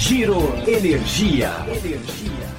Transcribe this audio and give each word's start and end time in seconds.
Giro 0.00 0.40
Energia. 0.66 1.50
Energia. 1.68 2.50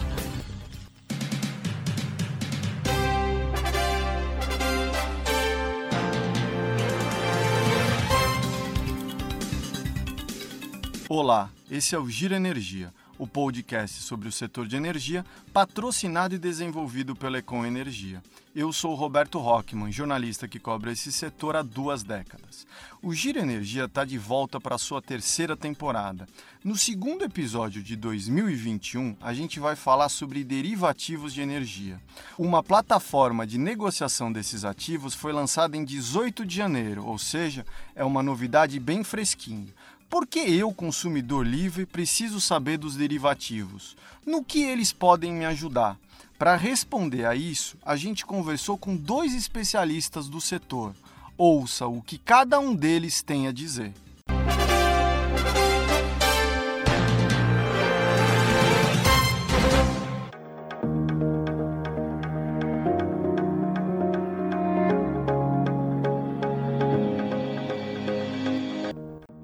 Olá, 11.10 11.50
esse 11.70 11.96
é 11.96 11.98
o 11.98 12.08
Giro 12.08 12.36
Energia, 12.36 12.94
o 13.22 13.28
podcast 13.28 14.02
sobre 14.02 14.28
o 14.28 14.32
setor 14.32 14.68
de 14.68 14.76
energia, 14.76 15.24
patrocinado 15.54 16.34
e 16.34 16.40
desenvolvido 16.40 17.16
pela 17.16 17.38
Econ 17.38 17.64
Energia. 17.64 18.20
Eu 18.54 18.74
sou 18.74 18.96
Roberto 18.96 19.38
Rockman, 19.38 19.92
jornalista 19.92 20.48
que 20.48 20.60
cobre 20.60 20.92
esse 20.92 21.12
setor 21.12 21.56
há 21.56 21.62
duas 21.62 22.02
décadas. 22.02 22.66
O 23.00 23.14
Giro 23.14 23.38
Energia 23.38 23.86
está 23.86 24.04
de 24.04 24.18
volta 24.18 24.60
para 24.60 24.78
sua 24.78 25.02
terceira 25.04 25.56
temporada. 25.56 26.28
No 26.64 26.76
segundo 26.76 27.24
episódio 27.24 27.82
de 27.82 27.96
2021, 27.96 29.16
a 29.22 29.34
gente 29.34 29.60
vai 29.60 29.76
falar 29.76 30.10
sobre 30.10 30.44
derivativos 30.44 31.32
de 31.32 31.42
energia. 31.42 32.02
Uma 32.40 32.64
plataforma 32.64 33.46
de 33.46 33.58
negociação 33.58 34.32
desses 34.32 34.66
ativos 34.66 35.14
foi 35.14 35.32
lançada 35.32 35.78
em 35.78 35.86
18 35.86 36.44
de 36.44 36.56
janeiro, 36.56 37.06
ou 37.06 37.20
seja, 37.20 37.66
é 37.96 38.04
uma 38.04 38.24
novidade 38.24 38.80
bem 38.80 39.04
fresquinha. 39.04 39.74
Por 40.12 40.28
que 40.28 40.40
eu, 40.40 40.74
consumidor 40.74 41.48
livre, 41.48 41.86
preciso 41.86 42.42
saber 42.42 42.78
dos 42.78 42.98
derivativos? 42.98 43.96
No 44.26 44.44
que 44.44 44.62
eles 44.62 44.92
podem 44.92 45.32
me 45.32 45.46
ajudar? 45.46 45.98
Para 46.38 46.58
responder 46.58 47.24
a 47.26 47.34
isso, 47.34 47.78
a 47.82 47.96
gente 47.96 48.26
conversou 48.26 48.78
com 48.78 48.94
dois 48.94 49.34
especialistas 49.34 50.28
do 50.28 50.42
setor. 50.42 50.94
Ouça 51.38 51.88
o 51.88 52.02
que 52.02 52.18
cada 52.18 52.60
um 52.60 52.76
deles 52.76 53.24
tem 53.24 53.48
a 53.48 53.54
dizer. 53.54 53.94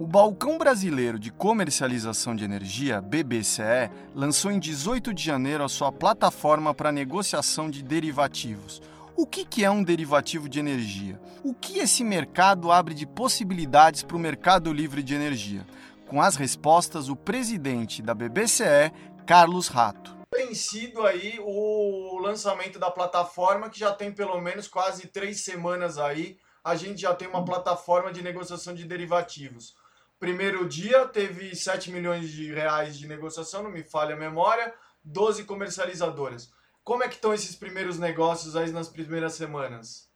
O 0.07 0.09
Balcão 0.09 0.57
Brasileiro 0.57 1.19
de 1.19 1.29
Comercialização 1.29 2.33
de 2.33 2.45
Energia, 2.45 3.01
BBCE, 3.01 3.91
lançou 4.15 4.49
em 4.49 4.57
18 4.57 5.13
de 5.13 5.21
janeiro 5.21 5.65
a 5.65 5.67
sua 5.67 5.91
plataforma 5.91 6.73
para 6.73 6.93
negociação 6.93 7.69
de 7.69 7.83
derivativos. 7.83 8.81
O 9.17 9.27
que 9.27 9.65
é 9.65 9.69
um 9.69 9.83
derivativo 9.83 10.47
de 10.47 10.61
energia? 10.61 11.19
O 11.43 11.53
que 11.53 11.79
esse 11.79 12.05
mercado 12.05 12.71
abre 12.71 12.93
de 12.93 13.05
possibilidades 13.05 14.01
para 14.01 14.15
o 14.15 14.19
mercado 14.19 14.71
livre 14.71 15.03
de 15.03 15.13
energia? 15.13 15.67
Com 16.07 16.21
as 16.21 16.37
respostas, 16.37 17.09
o 17.09 17.15
presidente 17.17 18.01
da 18.01 18.15
BBCE, 18.15 18.93
Carlos 19.25 19.67
Rato. 19.67 20.15
Tem 20.31 20.55
sido 20.55 21.05
aí 21.05 21.37
o 21.41 22.17
lançamento 22.19 22.79
da 22.79 22.89
plataforma 22.89 23.69
que 23.69 23.77
já 23.77 23.91
tem 23.91 24.13
pelo 24.13 24.39
menos 24.39 24.69
quase 24.69 25.07
três 25.07 25.43
semanas 25.43 25.97
aí. 25.97 26.37
A 26.63 26.77
gente 26.77 27.01
já 27.01 27.13
tem 27.13 27.27
uma 27.27 27.43
plataforma 27.43 28.09
de 28.09 28.21
negociação 28.21 28.73
de 28.73 28.85
derivativos. 28.85 29.75
Primeiro 30.19 30.67
dia 30.67 31.05
teve 31.07 31.55
7 31.55 31.91
milhões 31.91 32.31
de 32.31 32.51
reais 32.51 32.97
de 32.97 33.07
negociação, 33.07 33.63
não 33.63 33.71
me 33.71 33.83
falha 33.83 34.15
a 34.15 34.17
memória, 34.17 34.73
12 35.03 35.43
comercializadoras. 35.43 36.51
Como 36.83 37.03
é 37.03 37.07
que 37.07 37.15
estão 37.15 37.33
esses 37.33 37.55
primeiros 37.55 37.99
negócios 37.99 38.55
aí 38.55 38.71
nas 38.71 38.89
primeiras 38.89 39.33
semanas? 39.33 40.07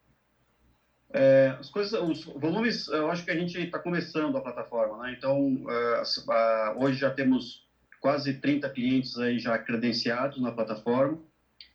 É, 1.14 1.56
as 1.60 1.70
coisas, 1.70 2.02
os 2.02 2.24
volumes, 2.24 2.88
eu 2.88 3.12
acho 3.12 3.26
que 3.26 3.32
a 3.32 3.36
gente 3.36 3.60
está 3.60 3.78
começando 3.78 4.38
a 4.38 4.42
plataforma, 4.42 5.04
né? 5.04 5.16
Então, 5.18 5.56
uh, 5.66 6.84
hoje 6.84 7.00
já 7.00 7.12
temos 7.12 7.68
quase 8.00 8.34
30 8.36 8.70
clientes 8.70 9.17
aí 9.17 9.38
já 9.38 9.58
credenciados 9.58 10.42
na 10.42 10.52
plataforma. 10.52 11.22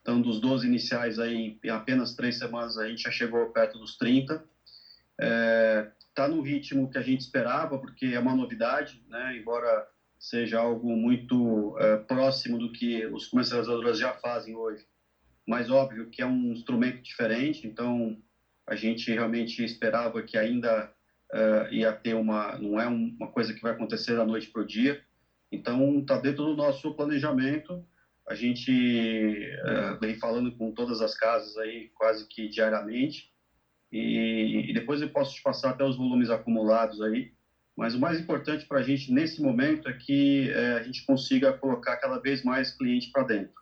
Então, 0.01 0.21
dos 0.21 0.41
12 0.41 0.67
iniciais 0.67 1.19
aí, 1.19 1.59
em 1.63 1.71
apenas 1.71 2.15
três 2.15 2.39
semanas 2.39 2.79
a 2.79 2.89
gente 2.89 3.03
já 3.03 3.11
chegou 3.11 3.51
perto 3.51 3.79
dos 3.79 3.97
30. 3.97 4.43
É, 5.21 5.91
está 6.17 6.27
no 6.27 6.41
ritmo 6.41 6.91
que 6.91 6.97
a 6.97 7.03
gente 7.03 7.21
esperava, 7.21 7.79
porque 7.79 8.07
é 8.07 8.19
uma 8.19 8.35
novidade, 8.35 9.05
né? 9.07 9.37
embora 9.37 9.87
seja 10.19 10.59
algo 10.59 10.97
muito 10.97 11.77
é, 11.79 11.99
próximo 11.99 12.59
do 12.59 12.73
que 12.73 13.05
os 13.09 13.27
comercializadores 13.27 13.99
já 13.99 14.15
fazem 14.15 14.57
hoje. 14.57 14.83
Mas 15.47 15.71
óbvio 15.71 16.09
que 16.09 16.23
é 16.23 16.27
um 16.27 16.53
instrumento 16.53 17.03
diferente, 17.03 17.67
então 17.67 18.17
a 18.67 18.75
gente 18.75 19.13
realmente 19.13 19.63
esperava 19.63 20.23
que 20.23 20.39
ainda 20.39 20.91
é, 21.31 21.69
ia 21.73 21.93
ter 21.93 22.15
uma, 22.15 22.59
não 22.59 22.81
é 22.81 22.87
uma 22.87 23.31
coisa 23.31 23.53
que 23.53 23.61
vai 23.61 23.73
acontecer 23.73 24.17
da 24.17 24.25
noite 24.25 24.49
para 24.49 24.63
o 24.63 24.67
dia. 24.67 24.99
Então 25.53 25.99
está 25.99 26.19
dentro 26.19 26.47
do 26.47 26.57
nosso 26.57 26.95
planejamento. 26.95 27.87
A 28.27 28.35
gente 28.35 29.45
é, 29.45 29.95
vem 30.01 30.15
falando 30.19 30.51
com 30.57 30.73
todas 30.73 31.03
as 31.03 31.15
casas 31.15 31.57
aí 31.59 31.91
quase 31.95 32.27
que 32.27 32.49
diariamente 32.49 33.36
e, 33.93 34.71
e, 34.71 34.75
depois 34.75 35.01
eu 35.01 35.09
posso 35.11 35.35
te 35.35 35.43
passar 35.43 35.71
até 35.71 35.85
os 35.85 35.97
volumes 35.97 36.31
acumulados 36.31 37.01
aí. 37.01 37.33
Mas 37.77 37.95
o 37.95 38.01
mais 38.01 38.19
importante 38.19 38.67
para 38.67 38.81
a 38.81 38.83
gente 38.83 39.13
nesse 39.13 39.43
momento 39.43 39.89
é 39.89 39.93
que 39.93 40.51
é, 40.51 40.79
a 40.79 40.83
gente 40.83 41.05
consiga 41.05 41.53
colocar 41.53 41.97
cada 41.99 42.19
vez 42.19 42.43
mais 42.43 42.75
cliente 42.75 43.11
para 43.13 43.25
dentro. 43.25 43.55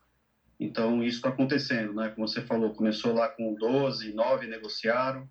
Então, 0.58 1.02
isso 1.02 1.16
está 1.16 1.30
acontecendo, 1.30 1.92
né? 1.92 2.10
Como 2.10 2.26
você 2.26 2.40
falou, 2.40 2.74
começou 2.74 3.12
lá 3.12 3.28
com 3.28 3.54
12, 3.54 4.14
9 4.14 4.46
negociaram, 4.46 5.28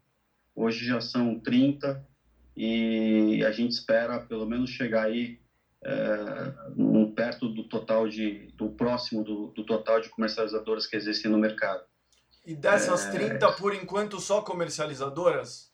hoje 0.53 0.85
já 0.85 0.99
são 0.99 1.39
30 1.39 2.05
e 2.55 3.43
a 3.45 3.51
gente 3.51 3.71
espera 3.71 4.19
pelo 4.19 4.45
menos 4.45 4.69
chegar 4.69 5.05
aí 5.05 5.39
é, 5.83 6.53
um, 6.77 7.11
perto 7.11 7.49
do 7.49 7.63
total 7.63 8.07
de, 8.07 8.51
do 8.55 8.69
próximo 8.69 9.23
do, 9.23 9.47
do 9.47 9.65
total 9.65 9.99
de 9.99 10.09
comercializadoras 10.09 10.85
que 10.85 10.95
existem 10.95 11.31
no 11.31 11.37
mercado. 11.37 11.83
E 12.45 12.55
dessas 12.55 13.05
é... 13.05 13.11
30, 13.11 13.51
por 13.53 13.73
enquanto, 13.73 14.19
só 14.19 14.41
comercializadoras? 14.41 15.71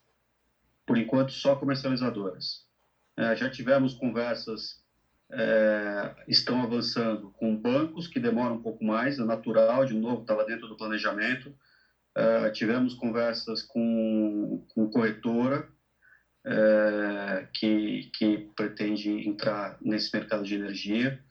Por 0.86 0.98
enquanto, 0.98 1.32
só 1.32 1.56
comercializadoras. 1.56 2.68
É, 3.18 3.36
já 3.36 3.50
tivemos 3.50 3.94
conversas, 3.96 4.82
é, 5.32 6.16
estão 6.28 6.62
avançando 6.62 7.32
com 7.32 7.56
bancos, 7.56 8.08
que 8.08 8.20
demoram 8.20 8.56
um 8.56 8.62
pouco 8.62 8.84
mais, 8.84 9.20
é 9.20 9.24
natural, 9.24 9.86
de 9.86 9.94
novo, 9.94 10.22
estava 10.22 10.46
dentro 10.46 10.68
do 10.68 10.78
planejamento. 10.78 11.54
É, 12.16 12.50
tivemos 12.52 12.94
conversas 12.94 13.64
com, 13.64 14.66
com 14.74 14.90
corretora, 14.90 15.68
é, 16.46 17.48
que, 17.54 18.10
que 18.16 18.50
pretende 18.56 19.28
entrar 19.28 19.78
nesse 19.82 20.16
mercado 20.16 20.44
de 20.44 20.56
energia. 20.56 21.22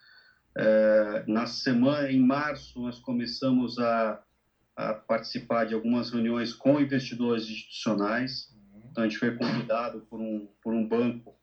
É, 0.57 1.25
na 1.27 1.47
semana, 1.47 2.11
em 2.11 2.21
março, 2.21 2.81
nós 2.81 2.99
começamos 2.99 3.79
a 3.79 4.23
a 4.79 4.95
participar 4.95 5.65
de 5.65 5.75
algumas 5.75 6.09
reuniões 6.09 6.55
com 6.55 6.81
investidores 6.81 7.43
institucionais. 7.43 8.55
Então, 8.89 9.03
a 9.03 9.09
gente 9.09 9.19
foi 9.19 9.35
convidado 9.35 10.03
por 10.09 10.21
um, 10.21 10.49
por 10.63 10.73
um 10.73 10.87
banco 10.87 11.35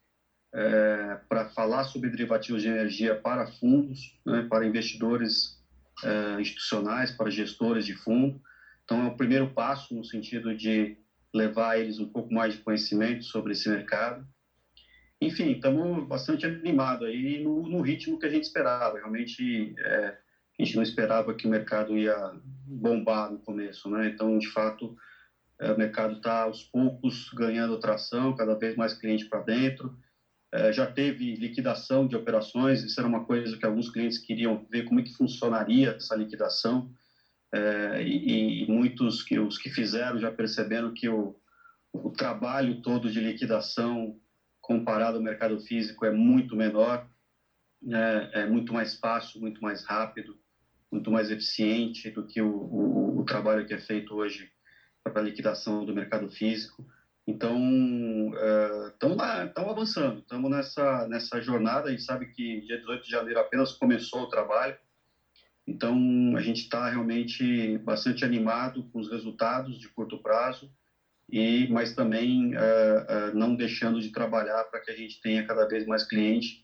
é, 0.53 1.19
para 1.27 1.49
falar 1.49 1.83
sobre 1.83 2.09
derivativos 2.09 2.61
de 2.61 2.69
energia 2.69 3.13
para 3.13 3.45
fundos, 3.45 4.17
né, 4.25 4.47
para 4.49 4.65
investidores 4.65 5.61
é, 6.01 6.39
institucionais, 6.39 7.11
para 7.11 7.29
gestores 7.29 7.85
de 7.85 7.93
fundo. 7.93 8.41
Então, 8.85 9.03
é 9.03 9.07
o 9.07 9.17
primeiro 9.17 9.49
passo 9.53 9.93
no 9.93 10.05
sentido 10.05 10.55
de 10.55 10.97
levar 11.33 11.77
eles 11.77 11.99
um 11.99 12.07
pouco 12.07 12.33
mais 12.33 12.53
de 12.53 12.61
conhecimento 12.61 13.25
sobre 13.25 13.51
esse 13.51 13.67
mercado. 13.67 14.25
Enfim, 15.19 15.51
estamos 15.51 16.07
bastante 16.07 16.45
animados 16.45 17.05
aí 17.05 17.43
no, 17.43 17.67
no, 17.67 17.81
ritmo 17.81 18.17
que 18.17 18.27
a 18.27 18.29
gente 18.29 18.45
esperava. 18.45 18.97
Realmente, 18.97 19.75
é, 19.77 20.17
a 20.59 20.63
gente 20.63 20.75
não 20.75 20.83
esperava 20.83 21.33
que 21.33 21.45
o 21.45 21.49
mercado 21.49 21.97
ia 21.97 22.15
bombar 22.65 23.29
no 23.29 23.39
começo, 23.39 23.89
né? 23.89 24.07
Então, 24.07 24.37
de 24.37 24.47
fato, 24.47 24.95
é, 25.59 25.71
o 25.71 25.77
mercado 25.77 26.13
está 26.15 26.43
aos 26.43 26.63
poucos 26.63 27.29
ganhando 27.33 27.79
tração, 27.79 28.33
cada 28.33 28.55
vez 28.55 28.75
mais 28.75 28.93
cliente 28.93 29.27
para 29.27 29.41
dentro. 29.41 29.93
É, 30.53 30.71
já 30.71 30.87
teve 30.87 31.35
liquidação 31.35 32.07
de 32.07 32.15
operações, 32.15 32.81
isso 32.83 32.99
era 32.99 33.07
uma 33.07 33.25
coisa 33.25 33.57
que 33.57 33.65
alguns 33.65 33.89
clientes 33.89 34.17
queriam 34.17 34.65
ver 34.69 34.83
como 34.83 34.99
é 34.99 35.03
que 35.03 35.13
funcionaria 35.13 35.91
essa 35.97 36.15
liquidação. 36.15 36.89
É, 37.53 38.01
e, 38.01 38.63
e, 38.63 38.67
muitos 38.67 39.21
que 39.21 39.37
os 39.37 39.57
que 39.57 39.69
fizeram 39.69 40.17
já 40.19 40.31
perceberam 40.31 40.93
que 40.93 41.07
o, 41.07 41.35
o 41.93 42.09
trabalho 42.09 42.81
todo 42.81 43.09
de 43.09 43.19
liquidação 43.19 44.17
comparado 44.61 45.17
ao 45.17 45.23
mercado 45.23 45.59
físico 45.59 46.05
é 46.05 46.11
muito 46.11 46.55
menor, 46.55 47.05
é, 47.91 48.41
é 48.41 48.45
muito 48.45 48.73
mais 48.73 48.95
fácil, 48.95 49.41
muito 49.41 49.61
mais 49.61 49.83
rápido 49.83 50.37
muito 50.91 51.11
mais 51.11 51.29
eficiente 51.29 52.09
do 52.09 52.25
que 52.25 52.41
o, 52.41 52.49
o, 52.49 53.19
o 53.19 53.25
trabalho 53.25 53.65
que 53.65 53.73
é 53.73 53.79
feito 53.79 54.15
hoje 54.15 54.49
para 55.03 55.21
a 55.21 55.23
liquidação 55.23 55.85
do 55.85 55.93
mercado 55.93 56.29
físico. 56.29 56.85
Então, 57.27 57.57
estamos 58.93 59.17
uh, 59.17 59.69
avançando, 59.69 60.19
estamos 60.19 60.49
nessa, 60.49 61.07
nessa 61.07 61.41
jornada. 61.41 61.87
A 61.87 61.91
gente 61.91 62.03
sabe 62.03 62.27
que 62.27 62.61
dia 62.61 62.77
18 62.77 63.03
de 63.03 63.09
janeiro 63.09 63.39
apenas 63.39 63.71
começou 63.73 64.23
o 64.23 64.29
trabalho, 64.29 64.77
então 65.65 65.97
a 66.35 66.41
gente 66.41 66.61
está 66.61 66.87
realmente 66.87 67.79
bastante 67.79 68.23
animado 68.23 68.87
com 68.91 68.99
os 68.99 69.09
resultados 69.09 69.79
de 69.79 69.89
curto 69.89 70.21
prazo, 70.21 70.71
e 71.27 71.67
mas 71.69 71.95
também 71.95 72.55
uh, 72.55 72.59
uh, 72.59 73.35
não 73.35 73.55
deixando 73.55 73.99
de 73.99 74.11
trabalhar 74.11 74.63
para 74.65 74.79
que 74.79 74.91
a 74.91 74.95
gente 74.95 75.19
tenha 75.19 75.45
cada 75.45 75.67
vez 75.67 75.85
mais 75.85 76.03
cliente 76.03 76.63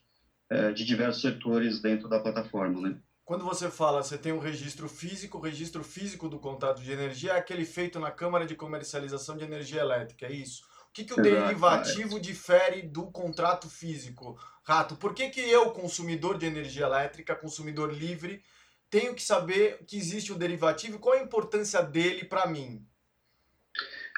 de 0.74 0.84
diversos 0.84 1.22
setores 1.22 1.80
dentro 1.80 2.10
da 2.10 2.20
plataforma, 2.20 2.78
né? 2.82 3.00
Quando 3.24 3.44
você 3.44 3.70
fala, 3.70 4.02
você 4.02 4.18
tem 4.18 4.32
um 4.32 4.40
registro 4.40 4.88
físico, 4.88 5.38
o 5.38 5.40
registro 5.40 5.84
físico 5.84 6.28
do 6.28 6.40
contrato 6.40 6.82
de 6.82 6.90
energia 6.90 7.32
é 7.32 7.38
aquele 7.38 7.64
feito 7.64 8.00
na 8.00 8.10
Câmara 8.10 8.44
de 8.44 8.56
Comercialização 8.56 9.36
de 9.36 9.44
Energia 9.44 9.80
Elétrica, 9.80 10.26
é 10.26 10.32
isso? 10.32 10.64
O 10.88 10.92
que, 10.92 11.04
que 11.04 11.14
o 11.14 11.20
Exato, 11.20 11.46
derivativo 11.46 12.16
é. 12.16 12.20
difere 12.20 12.82
do 12.82 13.10
contrato 13.10 13.70
físico? 13.70 14.36
Rato, 14.64 14.96
por 14.96 15.14
que, 15.14 15.30
que 15.30 15.40
eu, 15.40 15.70
consumidor 15.70 16.36
de 16.36 16.46
energia 16.46 16.84
elétrica, 16.84 17.36
consumidor 17.36 17.94
livre, 17.94 18.42
tenho 18.90 19.14
que 19.14 19.22
saber 19.22 19.84
que 19.86 19.96
existe 19.96 20.32
o 20.32 20.38
derivativo 20.38 20.96
e 20.96 20.98
qual 20.98 21.16
a 21.16 21.22
importância 21.22 21.80
dele 21.80 22.24
para 22.24 22.46
mim? 22.46 22.86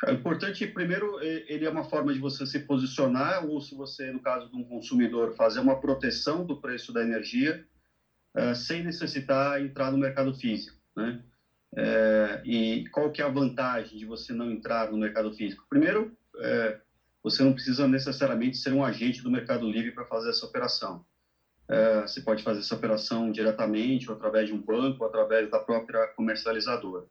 É 0.07 0.13
importante, 0.13 0.67
primeiro, 0.67 1.21
ele 1.23 1.65
é 1.65 1.71
uma 1.71 1.85
forma 1.85 2.13
de 2.13 2.19
você 2.19 2.45
se 2.45 2.59
posicionar, 2.61 3.47
ou 3.47 3.61
se 3.61 3.75
você, 3.75 4.11
no 4.11 4.21
caso 4.21 4.51
de 4.51 4.57
um 4.57 4.65
consumidor, 4.65 5.35
fazer 5.37 5.61
uma 5.61 5.81
proteção 5.81 6.45
do 6.45 6.61
preço 6.61 6.93
da 6.93 7.03
energia, 7.03 7.65
uh, 8.37 8.55
sem 8.55 8.83
necessitar 8.83 9.63
entrar 9.63 9.91
no 9.91 9.99
mercado 9.99 10.35
físico, 10.35 10.77
né? 10.97 11.23
Uh, 11.73 12.47
e 12.47 12.87
qual 12.91 13.11
que 13.11 13.21
é 13.21 13.25
a 13.25 13.29
vantagem 13.29 13.99
de 13.99 14.07
você 14.07 14.33
não 14.33 14.51
entrar 14.51 14.93
no 14.93 14.99
mercado 14.99 15.33
físico? 15.35 15.65
Primeiro, 15.69 16.17
uh, 16.37 16.81
você 17.23 17.43
não 17.43 17.53
precisa 17.53 17.89
necessariamente 17.89 18.57
ser 18.57 18.73
um 18.73 18.85
agente 18.85 19.23
do 19.23 19.31
Mercado 19.31 19.69
Livre 19.69 19.91
para 19.93 20.05
fazer 20.05 20.31
essa 20.31 20.45
operação. 20.45 21.05
você 22.03 22.21
pode 22.21 22.43
fazer 22.43 22.61
essa 22.61 22.75
operação 22.75 23.33
diretamente, 23.33 24.11
ou 24.11 24.15
através 24.15 24.49
de 24.49 24.53
um 24.53 24.61
banco, 24.61 25.03
ou 25.03 25.09
através 25.09 25.51
da 25.51 25.59
própria 25.59 26.07
comercializadora. 26.09 27.07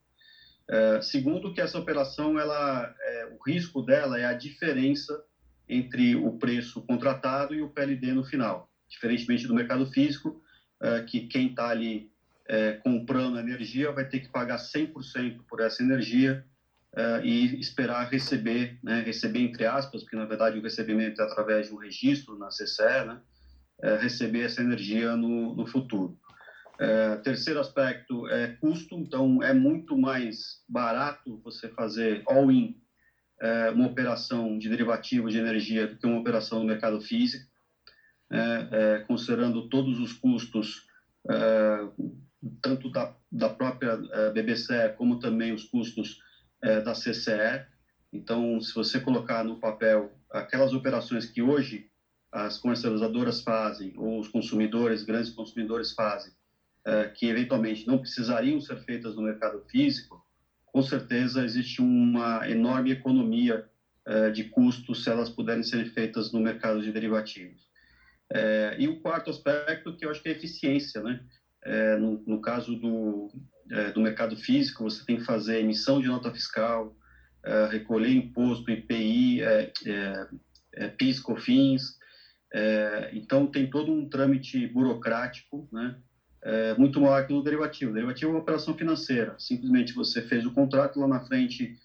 segundo, 1.02 1.52
que 1.52 1.60
essa 1.60 1.80
operação, 1.80 2.40
ela, 2.40 2.94
o 3.32 3.44
risco 3.44 3.82
dela 3.82 4.20
é 4.20 4.26
a 4.26 4.34
diferença 4.34 5.20
entre 5.68 6.16
o 6.16 6.38
preço 6.38 6.84
contratado 6.84 7.56
e 7.56 7.64
o 7.64 7.70
PLD 7.70 8.14
no 8.14 8.24
final. 8.24 8.70
Diferentemente 8.88 9.48
do 9.48 9.56
mercado 9.56 9.88
físico, 9.88 10.44
é, 10.84 11.02
que 11.02 11.28
quem 11.28 11.48
está 11.48 11.70
ali 11.70 12.12
é, 12.46 12.74
comprando 12.74 13.40
energia 13.40 13.90
vai 13.94 14.06
ter 14.06 14.20
que 14.20 14.28
pagar 14.30 14.58
100% 14.58 15.40
por 15.48 15.62
essa 15.62 15.82
energia 15.82 16.44
é, 16.94 17.22
e 17.24 17.58
esperar 17.58 18.10
receber, 18.10 18.78
né, 18.84 19.02
receber 19.02 19.40
entre 19.40 19.66
aspas, 19.66 20.02
porque 20.02 20.18
na 20.18 20.26
verdade 20.26 20.60
o 20.60 20.62
recebimento 20.62 21.22
é 21.22 21.24
através 21.24 21.68
de 21.68 21.74
um 21.74 21.78
registro 21.78 22.38
na 22.38 22.50
CCE, 22.50 23.06
né, 23.08 23.22
receber 24.02 24.42
essa 24.42 24.62
energia 24.62 25.16
no, 25.16 25.56
no 25.56 25.66
futuro. 25.66 26.18
terceiro 27.24 27.60
aspecto 27.60 28.28
é 28.28 28.48
custo, 28.62 28.96
então 28.96 29.42
é 29.42 29.52
muito 29.52 29.98
mais 29.98 30.62
barato 30.70 31.42
você 31.44 31.68
fazer 31.70 32.24
all-in 32.28 32.78
uma 33.74 33.88
operação 33.88 34.58
de 34.58 34.70
derivativo 34.70 35.30
de 35.30 35.38
energia 35.38 35.88
do 35.88 35.98
que 35.98 36.06
uma 36.06 36.20
operação 36.20 36.60
no 36.60 36.66
mercado 36.66 37.02
físico 37.02 37.53
né, 38.34 38.68
é, 38.72 39.00
considerando 39.00 39.62
todos 39.62 40.00
os 40.00 40.12
custos, 40.12 40.82
é, 41.30 41.88
tanto 42.60 42.90
da, 42.90 43.08
da 43.32 43.48
própria 43.48 43.96
é, 44.12 44.30
BBC 44.32 44.90
como 44.96 45.16
também 45.16 45.54
os 45.54 45.64
custos 45.64 46.18
é, 46.64 46.82
da 46.82 46.94
CCE. 46.94 47.62
Então, 48.12 48.60
se 48.60 48.74
você 48.74 49.00
colocar 49.00 49.44
no 49.44 49.56
papel 49.56 50.12
aquelas 50.32 50.74
operações 50.74 51.28
que 51.28 51.44
hoje 51.44 51.84
as 52.32 52.58
comercializadoras 52.58 53.40
fazem, 53.40 53.94
ou 53.96 54.18
os 54.18 54.28
consumidores, 54.28 55.04
grandes 55.04 55.30
consumidores 55.30 55.92
fazem, 55.92 56.32
é, 56.88 57.08
que 57.14 57.28
eventualmente 57.28 57.86
não 57.86 58.00
precisariam 58.00 58.60
ser 58.60 58.80
feitas 58.80 59.16
no 59.16 59.22
mercado 59.22 59.62
físico, 59.70 60.20
com 60.66 60.82
certeza 60.82 61.44
existe 61.44 61.82
uma 61.82 62.42
enorme 62.50 62.90
economia 62.90 63.62
de 64.34 64.44
custos 64.44 65.02
se 65.02 65.10
elas 65.10 65.30
puderem 65.30 65.64
ser 65.64 65.86
feitas 65.86 66.30
no 66.30 66.42
mercado 66.42 66.82
de 66.82 66.92
derivativos. 66.92 67.70
É, 68.32 68.76
e 68.80 68.88
o 68.88 69.00
quarto 69.00 69.30
aspecto, 69.30 69.96
que 69.96 70.06
eu 70.06 70.12
acho 70.12 70.22
que 70.22 70.30
é 70.30 70.32
a 70.32 70.36
eficiência, 70.36 71.02
né? 71.02 71.20
É, 71.66 71.96
no, 71.96 72.22
no, 72.28 72.42
caso 72.42 72.76
do, 72.76 73.32
é, 73.72 73.92
do 73.92 74.02
mercado 74.02 74.36
físico, 74.36 74.84
você 74.84 75.06
tem 75.06 75.18
que 75.18 75.24
fazer 75.24 75.60
emissão 75.60 76.02
de 76.02 76.08
nota 76.08 76.32
fiscal, 76.32 76.96
é, 77.44 77.68
recolher 77.68 78.14
imposto, 78.14 78.70
IPI, 78.70 79.42
é, 79.42 79.72
é, 80.76 80.88
PIS, 80.90 81.20
COFINS, 81.20 81.98
então 83.12 83.48
tem 83.48 83.68
todo 83.68 83.92
um 83.92 84.08
trâmite 84.08 84.68
burocrático, 84.68 85.68
né? 85.72 85.96
muito 86.78 87.02
maior 87.02 87.26
que 87.26 87.34
no 87.34 87.44
derivativo. 87.44 87.90
O 87.90 87.94
derivativo 87.96 88.32
é 88.32 88.34
uma 88.36 88.42
operação 88.42 88.76
financeira, 88.76 89.36
simplesmente 89.40 89.94
você 89.94 90.22
fez 90.22 90.46
o 90.46 90.54
contrato, 90.54 91.00
lá 91.00 91.08
na 91.08 91.20
frente 91.26 91.76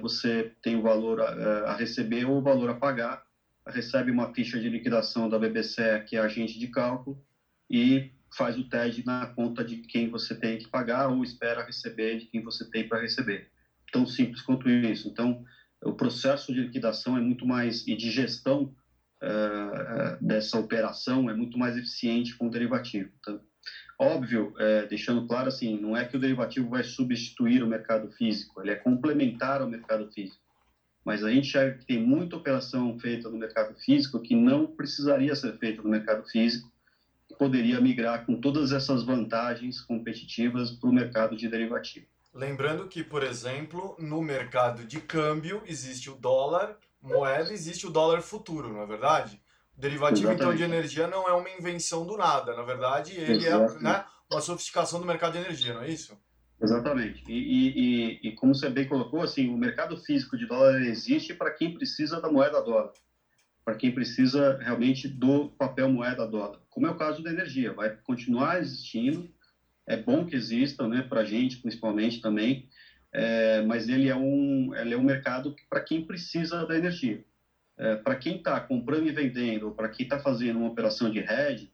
você 0.00 0.52
tem 0.62 0.76
o 0.76 0.82
valor 0.82 1.20
a, 1.20 1.70
a 1.70 1.74
receber 1.74 2.24
ou 2.24 2.38
o 2.38 2.42
valor 2.42 2.70
a 2.70 2.74
pagar, 2.74 3.22
recebe 3.70 4.10
uma 4.10 4.32
ficha 4.34 4.58
de 4.58 4.68
liquidação 4.68 5.28
da 5.28 5.38
BBC, 5.38 6.04
que 6.06 6.16
é 6.16 6.20
agente 6.20 6.58
de 6.58 6.68
cálculo, 6.68 7.22
e 7.68 8.12
faz 8.36 8.58
o 8.58 8.68
TED 8.68 9.04
na 9.04 9.26
conta 9.26 9.64
de 9.64 9.78
quem 9.78 10.08
você 10.08 10.34
tem 10.34 10.58
que 10.58 10.68
pagar 10.68 11.08
ou 11.08 11.22
espera 11.22 11.64
receber 11.64 12.18
de 12.18 12.26
quem 12.26 12.42
você 12.42 12.68
tem 12.70 12.88
para 12.88 13.00
receber. 13.00 13.48
Tão 13.92 14.06
simples 14.06 14.42
quanto 14.42 14.68
isso. 14.68 15.08
Então, 15.08 15.44
o 15.84 15.92
processo 15.92 16.52
de 16.52 16.60
liquidação 16.60 17.16
é 17.16 17.20
muito 17.20 17.46
mais, 17.46 17.86
e 17.86 17.96
de 17.96 18.10
gestão 18.10 18.72
uh, 19.22 20.24
dessa 20.24 20.58
operação 20.58 21.28
é 21.28 21.34
muito 21.34 21.58
mais 21.58 21.76
eficiente 21.76 22.36
com 22.36 22.46
o 22.46 22.50
derivativo. 22.50 23.10
Então, 23.20 23.40
óbvio, 23.98 24.54
é, 24.58 24.86
deixando 24.86 25.26
claro 25.26 25.48
assim, 25.48 25.78
não 25.78 25.96
é 25.96 26.04
que 26.04 26.16
o 26.16 26.20
derivativo 26.20 26.70
vai 26.70 26.82
substituir 26.82 27.62
o 27.62 27.66
mercado 27.66 28.10
físico, 28.12 28.60
ele 28.60 28.70
é 28.70 28.76
complementar 28.76 29.60
ao 29.60 29.68
mercado 29.68 30.10
físico 30.10 30.49
mas 31.04 31.24
a 31.24 31.30
gente 31.30 31.48
já 31.48 31.70
tem 31.86 32.00
muita 32.00 32.36
operação 32.36 32.98
feita 32.98 33.28
no 33.28 33.38
mercado 33.38 33.74
físico 33.74 34.20
que 34.20 34.34
não 34.34 34.66
precisaria 34.66 35.34
ser 35.34 35.56
feita 35.58 35.82
no 35.82 35.88
mercado 35.88 36.24
físico, 36.28 36.70
poderia 37.38 37.80
migrar 37.80 38.26
com 38.26 38.38
todas 38.38 38.70
essas 38.72 39.02
vantagens 39.02 39.80
competitivas 39.80 40.70
para 40.72 40.90
o 40.90 40.92
mercado 40.92 41.36
de 41.36 41.48
derivativo. 41.48 42.06
Lembrando 42.34 42.86
que, 42.86 43.02
por 43.02 43.22
exemplo, 43.22 43.96
no 43.98 44.20
mercado 44.20 44.84
de 44.84 45.00
câmbio 45.00 45.62
existe 45.66 46.10
o 46.10 46.14
dólar 46.14 46.76
moeda, 47.02 47.52
existe 47.52 47.86
o 47.86 47.90
dólar 47.90 48.20
futuro, 48.20 48.72
não 48.72 48.82
é 48.82 48.86
verdade? 48.86 49.40
O 49.76 49.80
derivativo 49.80 50.28
Exatamente. 50.28 50.42
então 50.42 50.54
de 50.54 50.62
energia 50.62 51.06
não 51.06 51.26
é 51.26 51.32
uma 51.32 51.48
invenção 51.50 52.06
do 52.06 52.16
nada, 52.16 52.54
na 52.54 52.62
verdade 52.62 53.12
ele 53.16 53.46
é, 53.46 53.48
Exatamente. 53.48 53.78
é 53.78 53.82
né, 53.82 54.04
uma 54.30 54.40
sofisticação 54.40 55.00
do 55.00 55.06
mercado 55.06 55.32
de 55.32 55.38
energia, 55.38 55.74
não 55.74 55.82
é 55.82 55.88
isso? 55.88 56.16
Exatamente. 56.62 57.22
E, 57.26 58.18
e, 58.20 58.28
e, 58.28 58.32
como 58.32 58.54
você 58.54 58.68
bem 58.68 58.86
colocou, 58.86 59.22
assim, 59.22 59.48
o 59.48 59.56
mercado 59.56 59.96
físico 59.96 60.36
de 60.36 60.46
dólar 60.46 60.82
existe 60.82 61.32
para 61.32 61.50
quem 61.50 61.72
precisa 61.72 62.20
da 62.20 62.28
moeda 62.28 62.60
dólar, 62.60 62.92
para 63.64 63.74
quem 63.74 63.90
precisa 63.90 64.58
realmente 64.60 65.08
do 65.08 65.48
papel 65.50 65.88
moeda 65.88 66.26
dólar. 66.26 66.60
Como 66.68 66.86
é 66.86 66.90
o 66.90 66.96
caso 66.96 67.22
da 67.22 67.30
energia, 67.30 67.72
vai 67.72 67.90
continuar 68.04 68.58
existindo. 68.58 69.26
É 69.86 69.96
bom 69.96 70.24
que 70.24 70.36
exista, 70.36 70.86
né, 70.86 71.02
para 71.02 71.20
a 71.20 71.24
gente 71.24 71.58
principalmente 71.58 72.20
também, 72.20 72.68
é, 73.12 73.62
mas 73.62 73.88
ele 73.88 74.08
é 74.08 74.14
um, 74.14 74.74
ele 74.74 74.92
é 74.92 74.96
um 74.96 75.02
mercado 75.02 75.54
para 75.68 75.80
quem 75.80 76.04
precisa 76.04 76.66
da 76.66 76.76
energia. 76.76 77.22
É, 77.78 77.96
para 77.96 78.14
quem 78.14 78.36
está 78.36 78.60
comprando 78.60 79.06
e 79.06 79.12
vendendo, 79.12 79.72
para 79.72 79.88
quem 79.88 80.04
está 80.04 80.18
fazendo 80.18 80.58
uma 80.58 80.68
operação 80.68 81.10
de 81.10 81.20
hedge, 81.20 81.70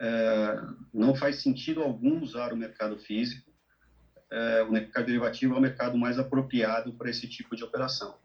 é, 0.00 0.56
não 0.92 1.14
faz 1.14 1.40
sentido 1.40 1.80
algum 1.80 2.20
usar 2.20 2.52
o 2.52 2.56
mercado 2.56 2.98
físico 2.98 3.55
é, 4.30 4.62
o 4.62 4.70
mercado 4.70 5.06
derivativo 5.06 5.54
é 5.54 5.58
o 5.58 5.60
mercado 5.60 5.96
mais 5.96 6.18
apropriado 6.18 6.92
para 6.94 7.10
esse 7.10 7.28
tipo 7.28 7.54
de 7.54 7.64
operação. 7.64 8.16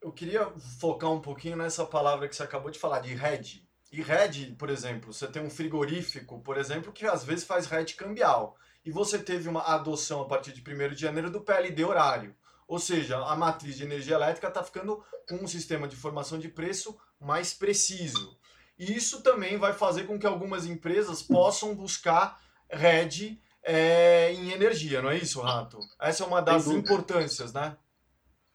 Eu 0.00 0.12
queria 0.12 0.50
focar 0.78 1.10
um 1.10 1.20
pouquinho 1.20 1.56
nessa 1.56 1.86
palavra 1.86 2.28
que 2.28 2.36
você 2.36 2.42
acabou 2.42 2.70
de 2.70 2.78
falar, 2.78 3.00
de 3.00 3.12
hedge. 3.12 3.66
E 3.90 4.00
hedge, 4.00 4.54
por 4.58 4.68
exemplo, 4.68 5.12
você 5.12 5.26
tem 5.26 5.42
um 5.42 5.48
frigorífico, 5.48 6.40
por 6.40 6.58
exemplo, 6.58 6.92
que 6.92 7.06
às 7.06 7.24
vezes 7.24 7.44
faz 7.44 7.70
hedge 7.70 7.94
cambial. 7.94 8.56
E 8.84 8.90
você 8.90 9.18
teve 9.18 9.48
uma 9.48 9.62
adoção 9.62 10.20
a 10.20 10.26
partir 10.26 10.52
de 10.52 10.60
1 10.60 10.90
de 10.90 11.00
janeiro 11.00 11.30
do 11.30 11.40
PLD 11.40 11.84
horário. 11.84 12.34
Ou 12.68 12.78
seja, 12.78 13.18
a 13.18 13.34
matriz 13.36 13.76
de 13.76 13.84
energia 13.84 14.16
elétrica 14.16 14.48
está 14.48 14.62
ficando 14.62 15.02
com 15.28 15.36
um 15.36 15.46
sistema 15.46 15.88
de 15.88 15.96
formação 15.96 16.38
de 16.38 16.48
preço 16.48 16.98
mais 17.18 17.54
preciso. 17.54 18.36
E 18.78 18.94
isso 18.94 19.22
também 19.22 19.56
vai 19.56 19.72
fazer 19.72 20.04
com 20.04 20.18
que 20.18 20.26
algumas 20.26 20.66
empresas 20.66 21.22
possam 21.22 21.74
buscar 21.74 22.42
hedge 22.68 23.40
é, 23.64 24.32
em 24.32 24.50
energia, 24.50 25.00
não 25.00 25.10
é 25.10 25.18
isso, 25.18 25.40
Rato? 25.40 25.78
Essa 26.00 26.24
é 26.24 26.26
uma 26.26 26.40
das 26.40 26.66
importâncias, 26.68 27.52
né? 27.52 27.76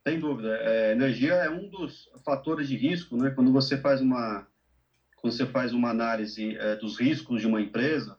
Sem 0.08 0.20
dúvida. 0.20 0.56
É, 0.62 0.92
energia 0.92 1.34
é 1.34 1.50
um 1.50 1.70
dos 1.70 2.10
fatores 2.24 2.68
de 2.68 2.78
risco, 2.78 3.18
né? 3.18 3.32
Quando 3.32 3.52
você 3.52 3.78
faz 3.78 4.02
uma, 4.02 4.48
quando 5.18 5.34
você 5.34 5.46
faz 5.46 5.74
uma 5.74 5.90
análise 5.90 6.56
é, 6.58 6.76
dos 6.76 7.00
riscos 7.00 7.42
de 7.42 7.48
uma 7.48 7.62
empresa, 7.62 8.18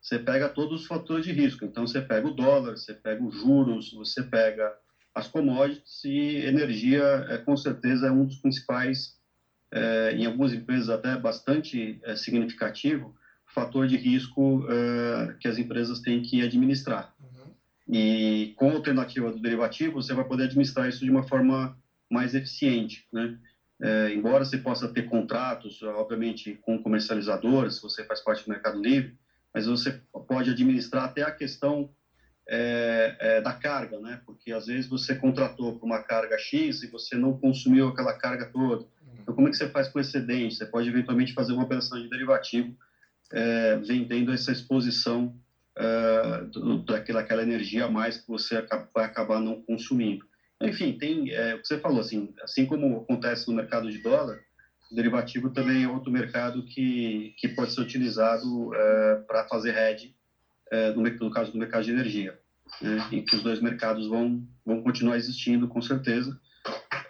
você 0.00 0.18
pega 0.18 0.48
todos 0.48 0.82
os 0.82 0.86
fatores 0.86 1.24
de 1.24 1.32
risco. 1.32 1.64
Então, 1.64 1.86
você 1.86 2.00
pega 2.00 2.26
o 2.26 2.34
dólar, 2.34 2.76
você 2.76 2.92
pega 2.92 3.22
os 3.22 3.34
juros, 3.34 3.92
você 3.92 4.22
pega 4.22 4.76
as 5.14 5.28
commodities 5.28 6.04
e 6.04 6.44
energia, 6.46 7.26
é, 7.28 7.38
com 7.38 7.56
certeza, 7.56 8.08
é 8.08 8.10
um 8.10 8.24
dos 8.24 8.36
principais, 8.36 9.16
é, 9.70 10.12
em 10.16 10.26
algumas 10.26 10.52
empresas 10.52 10.90
até 10.90 11.16
bastante 11.16 12.00
é, 12.02 12.16
significativo, 12.16 13.14
fator 13.54 13.86
de 13.86 13.96
risco 13.96 14.60
uh, 14.60 15.36
que 15.38 15.48
as 15.48 15.58
empresas 15.58 16.00
têm 16.00 16.22
que 16.22 16.42
administrar. 16.42 17.14
Uhum. 17.20 17.52
E 17.88 18.52
com 18.56 18.70
a 18.70 18.74
alternativa 18.74 19.30
do 19.30 19.40
derivativo, 19.40 19.94
você 19.94 20.14
vai 20.14 20.24
poder 20.24 20.44
administrar 20.44 20.88
isso 20.88 21.04
de 21.04 21.10
uma 21.10 21.22
forma 21.22 21.76
mais 22.10 22.34
eficiente, 22.34 23.06
né? 23.12 23.38
é, 23.82 24.14
embora 24.14 24.44
você 24.44 24.58
possa 24.58 24.86
ter 24.86 25.08
contratos, 25.08 25.82
obviamente, 25.82 26.54
com 26.62 26.80
comercializadoras, 26.80 27.76
se 27.76 27.82
você 27.82 28.04
faz 28.04 28.20
parte 28.20 28.44
do 28.44 28.50
Mercado 28.50 28.80
Livre, 28.80 29.18
mas 29.52 29.66
você 29.66 30.00
pode 30.28 30.50
administrar 30.50 31.04
até 31.04 31.22
a 31.22 31.32
questão 31.32 31.90
é, 32.48 33.16
é, 33.18 33.40
da 33.40 33.52
carga, 33.52 33.98
né? 33.98 34.20
Porque 34.24 34.52
às 34.52 34.66
vezes 34.66 34.88
você 34.88 35.16
contratou 35.16 35.78
por 35.78 35.84
uma 35.84 36.00
carga 36.00 36.38
X 36.38 36.84
e 36.84 36.86
você 36.86 37.16
não 37.16 37.36
consumiu 37.36 37.88
aquela 37.88 38.12
carga 38.12 38.46
toda. 38.46 38.86
Então, 39.20 39.34
como 39.34 39.48
é 39.48 39.50
que 39.50 39.56
você 39.56 39.68
faz 39.68 39.88
com 39.88 39.98
excedente? 39.98 40.54
Você 40.54 40.66
pode 40.66 40.88
eventualmente 40.88 41.32
fazer 41.32 41.52
uma 41.52 41.64
operação 41.64 42.00
de 42.00 42.08
derivativo 42.08 42.76
é, 43.32 43.76
vendendo 43.76 44.32
essa 44.32 44.52
exposição 44.52 45.34
é, 45.76 46.44
do, 46.44 46.78
daquela, 46.84 47.20
daquela 47.20 47.42
energia 47.42 47.86
a 47.86 47.90
mais 47.90 48.18
que 48.18 48.28
você 48.28 48.64
vai 48.94 49.04
acabar 49.04 49.40
não 49.40 49.62
consumindo. 49.62 50.24
Enfim, 50.60 50.96
tem 50.96 51.30
é, 51.30 51.54
o 51.54 51.60
que 51.60 51.66
você 51.66 51.78
falou, 51.78 52.00
assim, 52.00 52.32
assim 52.42 52.66
como 52.66 52.98
acontece 52.98 53.48
no 53.48 53.54
mercado 53.54 53.90
de 53.90 53.98
dólar, 53.98 54.38
o 54.90 54.94
derivativo 54.94 55.50
também 55.50 55.82
é 55.82 55.88
outro 55.88 56.12
mercado 56.12 56.64
que, 56.64 57.34
que 57.38 57.48
pode 57.48 57.72
ser 57.72 57.80
utilizado 57.80 58.74
é, 58.74 59.14
para 59.26 59.48
fazer 59.48 59.74
hedge, 59.76 60.14
é, 60.70 60.92
no, 60.92 61.02
no, 61.02 61.30
caso 61.30 61.50
do 61.50 61.58
mercado 61.58 61.84
de 61.84 61.90
energia, 61.90 62.38
né, 62.80 63.08
e 63.10 63.22
que 63.22 63.36
os 63.36 63.42
dois 63.42 63.60
mercados 63.60 64.06
vão, 64.06 64.46
vão 64.64 64.82
continuar 64.82 65.16
existindo, 65.16 65.66
com 65.66 65.82
certeza, 65.82 66.38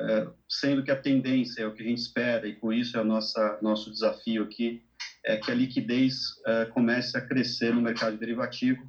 é, 0.00 0.26
sendo 0.48 0.82
que 0.82 0.90
a 0.90 0.96
tendência 0.96 1.62
é 1.62 1.66
o 1.66 1.74
que 1.74 1.82
a 1.82 1.86
gente 1.86 1.98
espera, 1.98 2.46
e 2.46 2.54
por 2.54 2.72
isso 2.72 2.96
é 2.96 3.00
o 3.00 3.04
nosso 3.04 3.90
desafio 3.90 4.44
aqui, 4.44 4.82
é 5.24 5.36
que 5.36 5.50
a 5.50 5.54
liquidez 5.54 6.14
é, 6.46 6.64
comece 6.66 7.16
a 7.16 7.20
crescer 7.20 7.74
no 7.74 7.80
mercado 7.80 8.14
de 8.14 8.18
derivativo, 8.18 8.82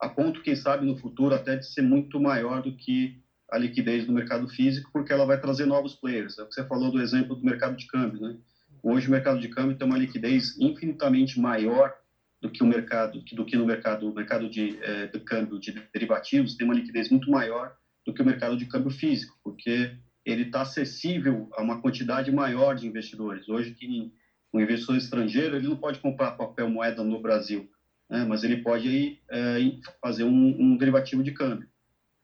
a 0.00 0.08
ponto, 0.08 0.42
quem 0.42 0.54
sabe, 0.54 0.86
no 0.86 0.96
futuro, 0.96 1.34
até 1.34 1.56
de 1.56 1.66
ser 1.66 1.82
muito 1.82 2.20
maior 2.20 2.62
do 2.62 2.76
que 2.76 3.20
a 3.50 3.58
liquidez 3.58 4.06
do 4.06 4.12
mercado 4.12 4.46
físico, 4.48 4.90
porque 4.92 5.12
ela 5.12 5.24
vai 5.24 5.40
trazer 5.40 5.64
novos 5.66 5.94
players. 5.94 6.38
É 6.38 6.42
o 6.42 6.46
que 6.46 6.54
você 6.54 6.64
falou 6.66 6.90
do 6.90 7.00
exemplo 7.00 7.34
do 7.34 7.44
mercado 7.44 7.76
de 7.76 7.86
câmbio, 7.86 8.20
né? 8.20 8.36
Hoje 8.82 9.08
o 9.08 9.10
mercado 9.10 9.40
de 9.40 9.48
câmbio 9.48 9.76
tem 9.76 9.86
uma 9.86 9.98
liquidez 9.98 10.56
infinitamente 10.60 11.40
maior 11.40 11.92
do 12.40 12.50
que 12.50 12.62
o 12.62 12.66
mercado, 12.66 13.20
do 13.32 13.44
que 13.44 13.56
no 13.56 13.66
mercado, 13.66 14.08
o 14.08 14.14
mercado 14.14 14.48
de, 14.48 14.78
é, 14.82 15.08
câmbio 15.26 15.58
de 15.58 15.72
derivativos 15.92 16.54
tem 16.54 16.64
uma 16.64 16.74
liquidez 16.74 17.10
muito 17.10 17.30
maior 17.30 17.74
do 18.06 18.14
que 18.14 18.22
o 18.22 18.24
mercado 18.24 18.56
de 18.56 18.66
câmbio 18.66 18.90
físico, 18.90 19.36
porque 19.42 19.96
ele 20.24 20.42
está 20.42 20.60
acessível 20.60 21.48
a 21.54 21.62
uma 21.62 21.80
quantidade 21.80 22.30
maior 22.30 22.74
de 22.74 22.86
investidores. 22.86 23.48
Hoje, 23.48 23.74
que 23.74 24.12
um 24.52 24.60
investidor 24.60 24.96
estrangeiro 24.96 25.56
ele 25.56 25.68
não 25.68 25.76
pode 25.76 25.98
comprar 25.98 26.32
papel 26.32 26.68
moeda 26.68 27.02
no 27.02 27.20
Brasil, 27.20 27.68
né? 28.08 28.24
mas 28.24 28.42
ele 28.42 28.58
pode 28.58 29.20
é, 29.30 29.58
fazer 30.00 30.24
um, 30.24 30.56
um 30.58 30.76
derivativo 30.76 31.22
de 31.22 31.32
câmbio. 31.32 31.68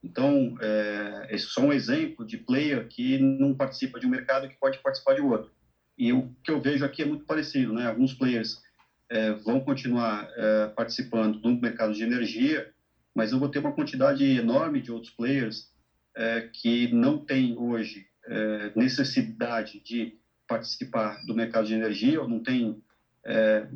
Então, 0.03 0.55
é, 0.61 1.29
esse 1.31 1.47
é 1.47 1.49
só 1.49 1.63
um 1.63 1.73
exemplo 1.73 2.27
de 2.27 2.37
player 2.37 2.87
que 2.89 3.19
não 3.19 3.55
participa 3.55 3.99
de 3.99 4.07
um 4.07 4.11
mercado 4.11 4.49
que 4.49 4.59
pode 4.61 4.79
participar 4.79 5.15
de 5.15 5.23
outro. 5.23 5.51
E 5.97 6.13
o 6.13 6.31
que 6.45 6.51
eu 6.51 6.61
vejo 6.61 6.85
aqui 6.85 7.03
é 7.03 7.07
muito 7.07 7.25
parecido, 7.25 7.73
né? 7.73 7.87
Alguns 7.87 8.13
players 8.13 8.61
é, 9.09 9.33
vão 9.33 9.61
continuar 9.61 10.29
é, 10.37 10.67
participando 10.69 11.39
do 11.39 11.55
mercado 11.55 11.95
de 11.95 12.03
energia, 12.03 12.71
mas 13.15 13.33
eu 13.33 13.39
vou 13.39 13.49
ter 13.49 13.61
uma 13.61 13.73
quantidade 13.73 14.25
enorme 14.25 14.83
de 14.83 14.93
outros 14.93 15.13
players 15.13 15.71
é, 16.17 16.51
que 16.53 16.93
não 16.93 17.19
têm 17.19 17.57
hoje 17.57 18.07
é, 18.27 18.73
necessidade 18.77 19.81
de 19.81 20.19
participar 20.47 21.25
do 21.27 21.35
mercado 21.35 21.67
de 21.67 21.75
energia, 21.75 22.21
ou 22.21 22.29
não 22.29 22.41
tem 22.41 22.83
é, 23.25 23.67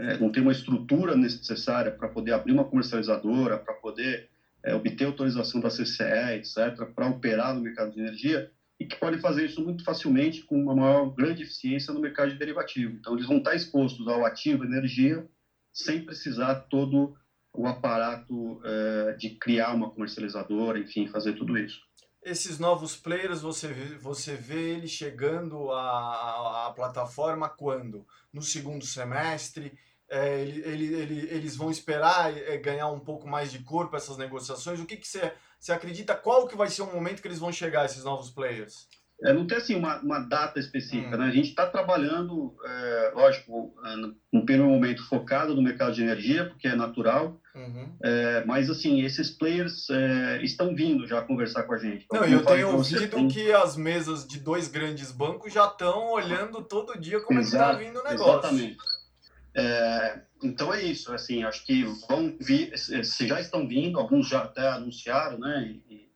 é, 0.00 0.16
não 0.18 0.32
tem 0.32 0.42
uma 0.42 0.52
estrutura 0.52 1.14
necessária 1.14 1.90
para 1.90 2.08
poder 2.08 2.32
abrir 2.32 2.52
uma 2.52 2.64
comercializadora, 2.64 3.58
para 3.58 3.74
poder 3.74 4.30
é, 4.62 4.74
obter 4.74 5.04
autorização 5.04 5.60
da 5.60 5.68
CCE, 5.68 6.36
etc., 6.36 6.86
para 6.94 7.08
operar 7.08 7.54
no 7.54 7.60
mercado 7.60 7.92
de 7.92 8.00
energia, 8.00 8.50
e 8.78 8.86
que 8.86 8.96
podem 8.96 9.20
fazer 9.20 9.44
isso 9.44 9.62
muito 9.62 9.84
facilmente 9.84 10.42
com 10.44 10.58
uma 10.58 10.74
maior 10.74 11.14
grande 11.14 11.42
eficiência 11.42 11.92
no 11.92 12.00
mercado 12.00 12.30
de 12.30 12.38
derivativo. 12.38 12.96
Então, 12.98 13.12
eles 13.12 13.26
vão 13.26 13.36
estar 13.36 13.54
expostos 13.54 14.08
ao 14.08 14.24
ativo 14.24 14.64
energia 14.64 15.26
sem 15.70 16.02
precisar 16.02 16.54
todo 16.70 17.14
o 17.52 17.66
aparato 17.66 18.60
é, 18.64 19.12
de 19.18 19.30
criar 19.30 19.74
uma 19.74 19.90
comercializadora, 19.90 20.78
enfim, 20.78 21.08
fazer 21.08 21.34
tudo 21.34 21.58
isso. 21.58 21.78
Esses 22.22 22.58
novos 22.58 22.96
players, 22.96 23.40
você 23.40 23.68
vê, 23.68 23.96
você 23.96 24.36
vê 24.36 24.74
eles 24.74 24.90
chegando 24.90 25.70
à, 25.72 26.72
plataforma 26.76 27.48
quando? 27.48 28.06
No 28.32 28.42
segundo 28.42 28.84
semestre? 28.84 29.76
é, 30.10 30.40
ele, 30.40 30.60
ele, 30.68 30.94
ele, 30.94 31.28
eles 31.30 31.56
vão 31.56 31.70
esperar 31.70 32.36
é, 32.36 32.56
ganhar 32.56 32.88
um 32.88 32.98
pouco 32.98 33.28
mais 33.28 33.52
de 33.52 33.60
corpo 33.60 33.96
essas 33.96 34.16
negociações? 34.16 34.80
O 34.80 34.84
que, 34.84 34.96
que 34.96 35.06
você, 35.06 35.32
você 35.58 35.72
acredita? 35.72 36.16
Qual 36.16 36.48
que 36.48 36.56
vai 36.56 36.68
ser 36.68 36.82
o 36.82 36.92
momento 36.92 37.22
que 37.22 37.28
eles 37.28 37.38
vão 37.38 37.52
chegar, 37.52 37.86
esses 37.86 38.02
novos 38.02 38.28
players? 38.28 38.88
É, 39.22 39.32
não 39.32 39.46
tem 39.46 39.58
assim 39.58 39.74
uma, 39.74 40.00
uma 40.00 40.18
data 40.20 40.58
específica, 40.58 41.14
hum. 41.14 41.18
né? 41.18 41.26
A 41.26 41.30
gente 41.30 41.50
está 41.50 41.66
trabalhando, 41.66 42.54
é, 42.64 43.12
lógico, 43.14 43.74
é, 43.84 43.96
no 43.96 44.44
primeiro 44.44 44.68
momento 44.70 45.06
focado 45.08 45.54
no 45.54 45.62
mercado 45.62 45.92
de 45.92 46.02
energia, 46.02 46.46
porque 46.46 46.68
é 46.68 46.74
natural, 46.74 47.38
uhum. 47.54 47.96
é, 48.02 48.44
mas 48.46 48.70
assim, 48.70 49.02
esses 49.02 49.30
players 49.30 49.90
é, 49.90 50.42
estão 50.42 50.74
vindo 50.74 51.06
já 51.06 51.20
conversar 51.20 51.64
com 51.64 51.74
a 51.74 51.78
gente. 51.78 52.06
Então, 52.06 52.22
não, 52.22 52.28
eu 52.28 52.44
tenho 52.44 52.72
ouvido 52.72 53.08
tem... 53.08 53.28
que 53.28 53.52
as 53.52 53.76
mesas 53.76 54.26
de 54.26 54.40
dois 54.40 54.68
grandes 54.68 55.12
bancos 55.12 55.52
já 55.52 55.66
estão 55.66 56.12
olhando 56.12 56.62
todo 56.62 56.98
dia 56.98 57.20
como 57.20 57.40
está 57.40 57.72
vindo 57.72 58.00
o 58.00 58.04
negócio. 58.04 58.38
Exatamente. 58.38 58.76
É, 59.54 60.20
então 60.42 60.72
é 60.72 60.82
isso, 60.82 61.12
assim, 61.12 61.42
acho 61.42 61.66
que 61.66 61.84
vão 62.08 62.36
vir, 62.40 62.72
se 62.78 63.26
já 63.26 63.40
estão 63.40 63.68
vindo, 63.68 63.98
alguns 63.98 64.28
já 64.28 64.42
até 64.44 64.66
anunciaram, 64.68 65.38
né? 65.38 65.76
E 65.90 66.08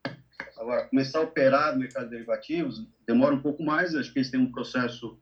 agora, 0.64 0.88
começar 0.88 1.18
a 1.18 1.23
operar 1.23 1.73
no 1.73 1.80
mercado 1.80 2.04
de 2.04 2.11
derivativos 2.11 2.87
demora 3.06 3.35
um 3.35 3.40
pouco 3.40 3.62
mais, 3.62 3.94
acho 3.94 4.12
que 4.12 4.18
eles 4.18 4.30
têm 4.30 4.40
um 4.40 4.50
processo 4.50 5.18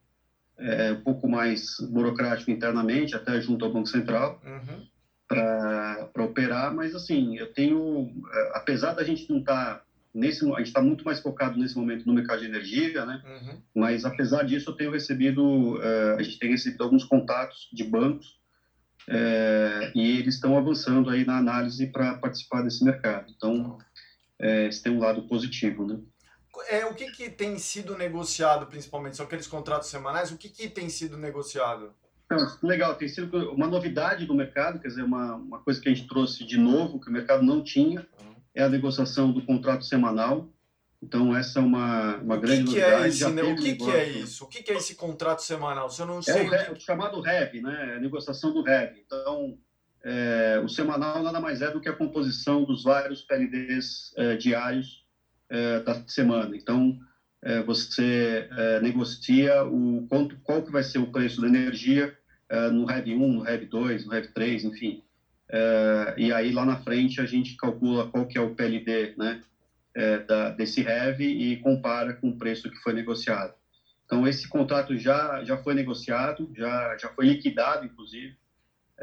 é, 0.59 0.93
um 0.93 1.03
pouco 1.03 1.29
mais 1.29 1.77
burocrático 1.91 2.51
internamente, 2.51 3.15
até 3.15 3.41
junto 3.41 3.65
ao 3.65 3.73
Banco 3.73 3.89
Central, 3.89 4.41
uhum. 4.45 4.87
para 5.29 6.25
operar, 6.25 6.75
mas 6.75 6.95
assim, 6.95 7.37
eu 7.37 7.53
tenho, 7.53 8.13
é, 8.33 8.53
apesar 8.55 8.95
da 8.95 9.05
gente 9.05 9.29
não 9.31 9.41
estar. 9.41 9.77
Tá 9.77 9.85
nesse 10.15 10.45
a 10.45 10.59
gente 10.59 10.67
está 10.67 10.83
muito 10.83 11.05
mais 11.05 11.21
focado 11.21 11.59
nesse 11.59 11.75
momento 11.75 12.07
no 12.07 12.13
mercado 12.13 12.41
de 12.41 12.47
energia, 12.47 13.07
né? 13.07 13.23
Uhum. 13.25 13.63
Mas 13.75 14.05
apesar 14.05 14.43
disso, 14.43 14.71
eu 14.71 14.75
tenho 14.75 14.91
recebido, 14.91 15.77
uh, 15.77 16.17
a 16.19 16.23
gente 16.23 16.39
tem 16.39 16.51
recebido 16.51 16.85
alguns 16.85 17.05
contatos 17.05 17.71
de 17.73 17.83
bancos 17.83 18.39
uh, 19.09 19.91
e 19.95 20.19
eles 20.19 20.35
estão 20.35 20.57
avançando 20.57 21.09
aí 21.09 21.25
na 21.25 21.39
análise 21.39 21.87
para 21.87 22.15
participar 22.15 22.61
desse 22.61 22.85
mercado. 22.85 23.33
Então, 23.35 23.79
uh, 24.43 24.69
esse 24.69 24.83
tem 24.83 24.93
um 24.93 24.99
lado 24.99 25.23
positivo, 25.23 25.87
né? 25.87 25.99
É, 26.69 26.85
o 26.85 26.95
que, 26.95 27.11
que 27.11 27.31
tem 27.31 27.59
sido 27.59 27.97
negociado, 27.97 28.67
principalmente? 28.67 29.17
São 29.17 29.25
aqueles 29.27 29.47
contratos 29.47 29.89
semanais? 29.89 30.31
O 30.31 30.37
que, 30.37 30.49
que 30.49 30.69
tem 30.69 30.89
sido 30.89 31.17
negociado? 31.17 31.95
Então, 32.27 32.39
legal, 32.63 32.95
tem 32.95 33.09
sido 33.09 33.53
uma 33.53 33.67
novidade 33.67 34.27
do 34.27 34.35
mercado, 34.35 34.79
quer 34.79 34.89
dizer, 34.89 35.03
uma, 35.03 35.35
uma 35.37 35.59
coisa 35.61 35.81
que 35.81 35.89
a 35.89 35.95
gente 35.95 36.07
trouxe 36.07 36.45
de 36.45 36.59
novo, 36.59 37.01
que 37.01 37.09
o 37.09 37.13
mercado 37.13 37.43
não 37.43 37.63
tinha, 37.63 38.07
é 38.55 38.63
a 38.63 38.69
negociação 38.69 39.33
do 39.33 39.45
contrato 39.45 39.85
semanal. 39.85 40.49
Então, 41.03 41.37
essa 41.37 41.59
é 41.59 41.63
uma, 41.63 42.17
uma 42.19 42.37
grande 42.37 42.65
que 42.65 42.79
novidade. 42.79 43.05
É 43.05 43.09
esse, 43.09 43.29
né? 43.31 43.43
O 43.43 43.57
que, 43.57 43.75
que 43.75 43.91
é 43.91 44.09
isso? 44.09 44.45
O 44.45 44.47
que, 44.47 44.63
que 44.63 44.73
é 44.73 44.77
esse 44.77 44.95
contrato 44.95 45.43
semanal? 45.43 45.91
Se 45.91 46.01
eu 46.01 46.07
não 46.07 46.23
sei. 46.23 46.47
É 46.47 46.71
o, 46.71 46.75
o 46.75 46.81
chamado 46.81 47.21
REV, 47.21 47.61
né? 47.61 47.95
a 47.97 48.01
negociação 48.01 48.53
do 48.53 48.63
REV. 48.63 49.03
Então, 49.05 49.59
é, 50.05 50.61
o 50.63 50.69
semanal 50.69 51.23
nada 51.23 51.41
mais 51.41 51.63
é 51.63 51.71
do 51.71 51.81
que 51.81 51.89
a 51.89 51.93
composição 51.93 52.65
dos 52.65 52.83
vários 52.83 53.23
PLDs 53.23 54.13
é, 54.17 54.37
diários 54.37 55.05
é, 55.49 55.81
da 55.81 56.03
semana. 56.07 56.57
Então, 56.57 56.99
é, 57.43 57.63
você 57.63 58.49
é, 58.51 58.81
negocia 58.81 59.65
o 59.65 60.07
quanto, 60.09 60.37
qual 60.43 60.63
que 60.63 60.73
vai 60.73 60.83
ser 60.83 60.99
o 60.99 61.11
preço 61.11 61.41
da 61.41 61.47
energia 61.47 62.17
no 62.71 62.85
REV 62.85 63.15
1, 63.15 63.33
no 63.33 63.41
REV 63.41 63.65
2, 63.65 64.05
no 64.05 64.11
REV 64.11 64.27
3, 64.35 64.65
enfim. 64.65 65.03
E 66.19 66.31
aí 66.31 66.53
lá 66.53 66.67
na 66.67 66.77
frente 66.77 67.19
a 67.19 67.25
gente 67.25 67.57
calcula 67.57 68.11
qual 68.11 68.27
que 68.27 68.37
é 68.37 68.43
o 68.43 68.55
PLD 68.55 69.15
né, 69.17 69.41
é, 69.95 70.19
da, 70.19 70.51
desse 70.51 70.83
REV 70.83 71.23
e 71.23 71.57
compara 71.59 72.13
com 72.13 72.29
o 72.29 72.37
preço 72.37 72.71
que 72.71 72.77
foi 72.77 72.93
negociado. 72.93 73.55
Então 74.05 74.29
esse 74.29 74.47
contrato 74.47 74.95
já, 74.99 75.43
já 75.45 75.57
foi 75.57 75.73
negociado, 75.73 76.51
já, 76.55 76.95
já 76.99 77.09
foi 77.09 77.25
liquidado 77.25 77.87
inclusive, 77.87 78.37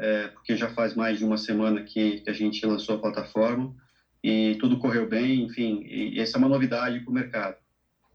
é, 0.00 0.28
porque 0.28 0.56
já 0.56 0.70
faz 0.70 0.94
mais 0.94 1.18
de 1.18 1.24
uma 1.24 1.36
semana 1.36 1.82
que, 1.82 2.20
que 2.20 2.30
a 2.30 2.32
gente 2.32 2.64
lançou 2.64 2.96
a 2.96 3.00
plataforma 3.00 3.74
e 4.24 4.56
tudo 4.58 4.78
correu 4.78 5.06
bem, 5.06 5.42
enfim, 5.42 5.82
e, 5.84 6.16
e 6.16 6.20
essa 6.20 6.36
é 6.36 6.38
uma 6.38 6.48
novidade 6.48 7.00
para 7.00 7.10
o 7.10 7.14
mercado. 7.14 7.56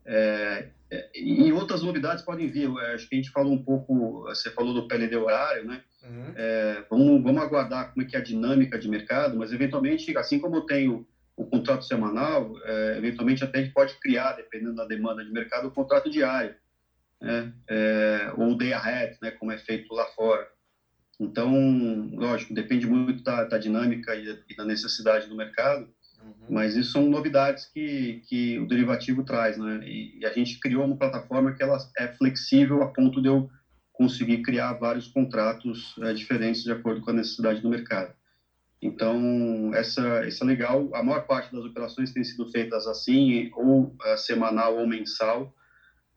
É, 0.03 0.69
e 1.15 1.51
outras 1.51 1.81
novidades 1.81 2.23
podem 2.23 2.47
vir, 2.47 2.69
acho 2.93 3.07
que 3.07 3.15
a 3.15 3.17
gente 3.17 3.31
falou 3.31 3.53
um 3.53 3.63
pouco, 3.63 4.23
você 4.23 4.49
falou 4.51 4.73
do 4.73 4.87
PLD 4.87 5.15
horário, 5.15 5.65
né? 5.65 5.81
Uhum. 6.03 6.33
É, 6.35 6.83
vamos, 6.89 7.23
vamos 7.23 7.41
aguardar 7.41 7.91
como 7.91 8.03
é 8.03 8.09
que 8.09 8.15
é 8.15 8.19
a 8.19 8.23
dinâmica 8.23 8.79
de 8.79 8.87
mercado, 8.87 9.37
mas 9.37 9.51
eventualmente, 9.51 10.15
assim 10.17 10.39
como 10.39 10.55
eu 10.57 10.61
tenho 10.61 11.07
o 11.35 11.45
contrato 11.45 11.85
semanal, 11.85 12.51
é, 12.63 12.97
eventualmente 12.97 13.43
até 13.43 13.59
a 13.59 13.61
gente 13.61 13.73
pode 13.73 13.99
criar, 13.99 14.33
dependendo 14.33 14.75
da 14.75 14.85
demanda 14.85 15.23
de 15.23 15.31
mercado, 15.31 15.67
o 15.67 15.71
contrato 15.71 16.09
diário, 16.09 16.55
né? 17.21 17.53
É, 17.69 18.31
ou 18.37 18.55
day 18.55 18.73
ahead, 18.73 19.17
né? 19.21 19.31
como 19.31 19.51
é 19.51 19.57
feito 19.57 19.93
lá 19.93 20.05
fora. 20.15 20.54
Então, 21.19 22.09
lógico, 22.13 22.53
depende 22.53 22.85
muito 22.85 23.23
da, 23.23 23.43
da 23.43 23.57
dinâmica 23.57 24.15
e, 24.15 24.37
e, 24.49 24.55
da 24.55 24.65
necessidade 24.65 25.27
do 25.27 25.35
mercado, 25.35 25.87
Uhum. 26.25 26.33
Mas 26.49 26.75
isso 26.75 26.91
são 26.91 27.07
novidades 27.07 27.65
que, 27.71 28.19
que 28.27 28.57
o 28.59 28.65
derivativo 28.65 29.23
traz, 29.23 29.57
né? 29.57 29.79
E, 29.83 30.19
e, 30.19 30.25
a 30.25 30.31
gente 30.31 30.59
criou 30.59 30.83
uma 30.83 30.95
plataforma 30.95 31.51
que 31.51 31.61
ela 31.61 31.77
é 31.97 32.07
flexível 32.07 32.81
a 32.81 32.87
ponto 32.87 33.21
de 33.21 33.27
eu 33.27 33.47
conseguir 33.93 34.39
criar 34.39 34.73
vários 34.73 35.07
contratos 35.07 35.93
é, 36.01 36.13
diferentes 36.13 36.63
de 36.63 36.71
acordo 36.71 36.99
com 36.99 37.11
a 37.11 37.13
necessidade 37.13 37.61
do 37.61 37.69
mercado. 37.69 38.11
Então, 38.81 39.71
essa, 39.73 40.25
isso 40.25 40.43
é 40.43 40.47
legal. 40.47 40.89
A 40.93 41.01
maior 41.01 41.21
parte 41.25 41.51
das 41.51 41.63
operações 41.63 42.11
tem 42.11 42.23
sido 42.23 42.45
feitas 42.49 42.85
assim, 42.85 43.47
ou 43.53 43.95
é, 44.03 44.17
semanal 44.17 44.75
ou 44.75 44.85
mensal. 44.85 45.49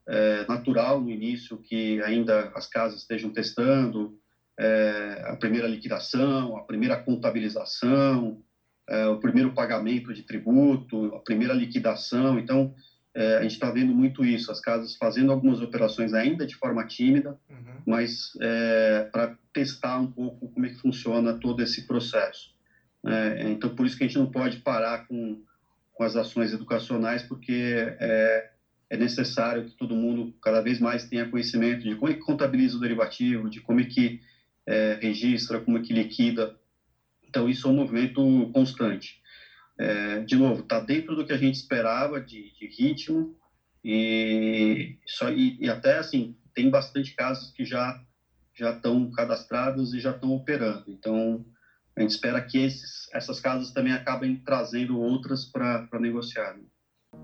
É 0.07 0.43
natural 0.47 0.99
no 0.99 1.09
início 1.09 1.57
que 1.57 2.01
ainda 2.01 2.51
as 2.55 2.65
casas 2.65 3.01
estejam 3.01 3.29
testando 3.29 4.11
é, 4.59 5.23
a 5.25 5.35
primeira 5.37 5.67
liquidação, 5.67 6.57
a 6.57 6.63
primeira 6.63 6.97
contabilização, 6.97 8.41
é, 8.89 9.07
o 9.07 9.17
primeiro 9.17 9.53
pagamento 9.53 10.13
de 10.13 10.23
tributo, 10.23 11.15
a 11.15 11.19
primeira 11.19 11.53
liquidação. 11.53 12.37
Então, 12.37 12.75
é, 13.15 13.37
a 13.37 13.41
gente 13.41 13.53
está 13.53 13.71
vendo 13.71 13.93
muito 13.93 14.25
isso, 14.25 14.51
as 14.51 14.59
casas 14.59 14.97
fazendo 14.97 15.31
algumas 15.31 15.61
operações 15.61 16.13
ainda 16.13 16.45
de 16.45 16.55
forma 16.55 16.85
tímida, 16.85 17.39
uhum. 17.49 17.81
mas 17.87 18.31
é, 18.41 19.07
para 19.11 19.37
testar 19.53 19.97
um 19.97 20.11
pouco 20.11 20.49
como 20.49 20.65
é 20.65 20.69
que 20.69 20.79
funciona 20.81 21.33
todo 21.33 21.63
esse 21.63 21.87
processo. 21.87 22.53
É, 23.05 23.49
então, 23.49 23.73
por 23.73 23.85
isso 23.85 23.97
que 23.97 24.03
a 24.03 24.07
gente 24.07 24.19
não 24.19 24.29
pode 24.29 24.57
parar 24.57 25.07
com, 25.07 25.41
com 25.93 26.03
as 26.03 26.17
ações 26.17 26.51
educacionais, 26.51 27.23
porque 27.23 27.95
é, 27.97 28.49
é 28.89 28.97
necessário 28.97 29.63
que 29.63 29.77
todo 29.77 29.95
mundo 29.95 30.33
cada 30.41 30.59
vez 30.59 30.79
mais 30.81 31.07
tenha 31.07 31.29
conhecimento 31.29 31.83
de 31.83 31.95
como 31.95 32.11
é 32.11 32.15
que 32.15 32.19
contabiliza 32.19 32.75
o 32.75 32.81
derivativo, 32.81 33.49
de 33.49 33.61
como 33.61 33.79
é 33.79 33.85
que 33.85 34.19
é, 34.69 34.99
registra, 35.01 35.59
como 35.59 35.77
é 35.77 35.81
que 35.81 35.93
liquida 35.93 36.59
então, 37.29 37.47
isso 37.47 37.67
é 37.67 37.71
um 37.71 37.75
movimento 37.75 38.49
constante. 38.51 39.21
É, 39.77 40.21
de 40.21 40.35
novo, 40.35 40.61
está 40.61 40.79
dentro 40.79 41.15
do 41.15 41.25
que 41.25 41.31
a 41.31 41.37
gente 41.37 41.55
esperava 41.55 42.19
de, 42.19 42.51
de 42.53 42.67
ritmo 42.67 43.35
e, 43.85 44.97
só, 45.05 45.29
e, 45.29 45.57
e, 45.61 45.69
até 45.69 45.99
assim, 45.99 46.35
tem 46.53 46.69
bastante 46.69 47.15
casos 47.15 47.51
que 47.51 47.63
já 47.63 48.03
já 48.53 48.71
estão 48.71 49.09
cadastrados 49.11 49.93
e 49.93 50.01
já 50.01 50.11
estão 50.11 50.33
operando. 50.33 50.83
Então, 50.89 51.45
a 51.95 52.01
gente 52.01 52.09
espera 52.09 52.41
que 52.41 52.57
esses, 52.57 53.07
essas 53.13 53.39
casas 53.39 53.71
também 53.71 53.93
acabem 53.93 54.35
trazendo 54.35 54.99
outras 54.99 55.45
para 55.45 55.87
negociar. 55.93 56.55
Né? 56.57 56.63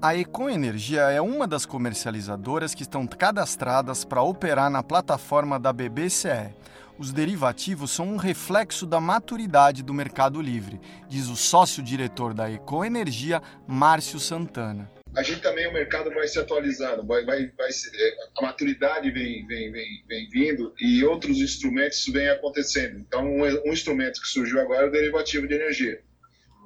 A 0.01 0.15
Econ 0.15 0.49
Energia 0.49 1.01
é 1.01 1.19
uma 1.19 1.45
das 1.45 1.65
comercializadoras 1.65 2.73
que 2.73 2.83
estão 2.83 3.05
cadastradas 3.05 4.05
para 4.05 4.21
operar 4.21 4.69
na 4.69 4.81
plataforma 4.81 5.59
da 5.59 5.73
BBCE 5.73 6.53
os 6.97 7.11
derivativos 7.11 7.91
são 7.91 8.07
um 8.07 8.17
reflexo 8.17 8.85
da 8.85 8.99
maturidade 8.99 9.83
do 9.83 9.93
mercado 9.93 10.41
livre, 10.41 10.79
diz 11.07 11.27
o 11.27 11.35
sócio-diretor 11.35 12.33
da 12.33 12.51
Ecoenergia, 12.51 13.41
Márcio 13.67 14.19
Santana. 14.19 14.91
A 15.15 15.23
gente 15.23 15.41
também, 15.41 15.65
o 15.67 15.73
mercado 15.73 16.13
vai 16.13 16.27
se 16.27 16.37
atualizando, 16.37 17.05
vai, 17.05 17.23
vai, 17.23 17.47
vai 17.57 17.69
é, 17.69 18.15
a 18.37 18.41
maturidade 18.41 19.09
vem, 19.11 19.45
vem, 19.47 19.71
vem, 19.71 20.03
vem 20.07 20.29
vindo 20.29 20.73
e 20.79 21.03
outros 21.05 21.37
instrumentos 21.37 22.05
vêm 22.07 22.29
acontecendo. 22.29 22.99
Então, 22.99 23.25
um, 23.25 23.43
um 23.43 23.71
instrumento 23.71 24.19
que 24.19 24.27
surgiu 24.27 24.59
agora 24.59 24.85
é 24.85 24.89
o 24.89 24.91
derivativo 24.91 25.47
de 25.47 25.53
energia. 25.53 26.01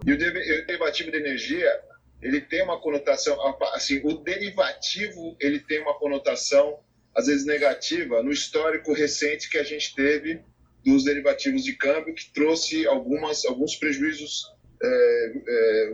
E 0.03 0.11
o, 0.11 0.17
de, 0.17 0.27
o 0.29 0.65
derivativo 0.65 1.11
de 1.11 1.17
energia, 1.17 1.79
ele 2.21 2.41
tem 2.41 2.63
uma 2.63 2.79
conotação, 2.79 3.37
assim, 3.73 4.01
o 4.03 4.17
derivativo, 4.17 5.37
ele 5.39 5.59
tem 5.59 5.81
uma 5.81 5.93
conotação 5.99 6.79
às 7.15 7.27
vezes 7.27 7.45
negativa, 7.45 8.21
no 8.23 8.31
histórico 8.31 8.93
recente 8.93 9.49
que 9.49 9.57
a 9.57 9.63
gente 9.63 9.93
teve 9.95 10.41
dos 10.83 11.03
derivativos 11.03 11.63
de 11.63 11.73
câmbio, 11.75 12.15
que 12.15 12.31
trouxe 12.33 12.87
algumas, 12.87 13.45
alguns 13.45 13.75
prejuízos 13.75 14.45
é, 14.81 15.33
é, 15.47 15.91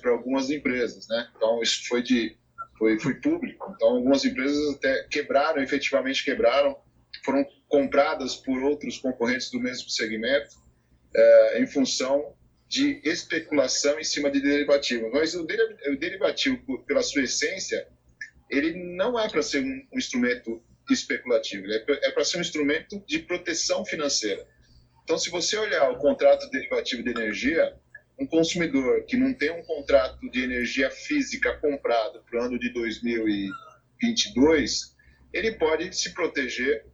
para 0.00 0.10
algumas 0.10 0.50
empresas. 0.50 1.06
Né? 1.08 1.28
Então, 1.36 1.62
isso 1.62 1.86
foi, 1.86 2.02
de, 2.02 2.36
foi, 2.78 2.98
foi 2.98 3.14
público. 3.14 3.72
Então, 3.74 3.88
algumas 3.88 4.24
empresas 4.24 4.74
até 4.74 5.04
quebraram, 5.04 5.62
efetivamente 5.62 6.24
quebraram, 6.24 6.76
foram 7.24 7.46
compradas 7.68 8.36
por 8.36 8.62
outros 8.62 8.98
concorrentes 8.98 9.50
do 9.50 9.60
mesmo 9.60 9.90
segmento, 9.90 10.56
é, 11.14 11.62
em 11.62 11.66
função 11.66 12.34
de 12.68 13.00
especulação 13.04 13.98
em 13.98 14.04
cima 14.04 14.30
de 14.30 14.40
derivativo. 14.40 15.10
Mas 15.12 15.34
o 15.34 15.44
derivativo, 15.44 16.84
pela 16.84 17.02
sua 17.02 17.22
essência, 17.22 17.86
ele 18.50 18.74
não 18.96 19.18
é 19.18 19.28
para 19.28 19.42
ser 19.42 19.62
um, 19.62 19.86
um, 19.92 19.98
instrumento 19.98 20.62
especulativo, 20.90 21.66
é 21.70 22.10
para 22.12 22.24
ser 22.24 22.38
um 22.38 22.40
instrumento 22.40 23.02
de 23.06 23.18
proteção 23.20 23.84
financeira. 23.84 24.46
Então, 25.02 25.18
se 25.18 25.30
você 25.30 25.56
olhar 25.56 25.90
o 25.90 25.98
contrato 25.98 26.48
derivativo 26.50 27.02
de 27.02 27.10
energia, 27.10 27.76
um 28.18 28.26
consumidor 28.26 29.04
que 29.04 29.16
não 29.16 29.34
tem 29.34 29.50
um 29.50 29.62
contrato 29.62 30.18
de 30.30 30.42
energia 30.42 30.90
física 30.90 31.56
comprado 31.58 32.22
para 32.22 32.40
o 32.40 32.44
ano 32.44 32.58
de 32.58 32.72
2022, 32.72 34.96
ele 35.32 35.52
pode 35.52 35.96
se 35.96 36.14
proteger 36.14 36.86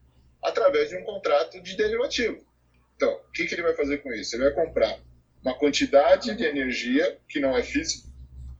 através 0.42 0.88
de 0.88 0.96
um 0.96 1.04
contrato 1.04 1.62
de 1.62 1.76
derivativo. 1.76 2.44
Então, 2.96 3.12
o 3.12 3.32
que, 3.32 3.46
que 3.46 3.54
ele 3.54 3.62
vai 3.62 3.74
fazer 3.74 3.98
com 3.98 4.12
isso? 4.12 4.34
Ele 4.34 4.44
vai 4.44 4.54
comprar 4.54 4.98
uma 5.42 5.54
quantidade 5.54 6.34
de 6.34 6.44
energia 6.44 7.18
que 7.28 7.40
não 7.40 7.56
é 7.56 7.62
física, 7.62 8.08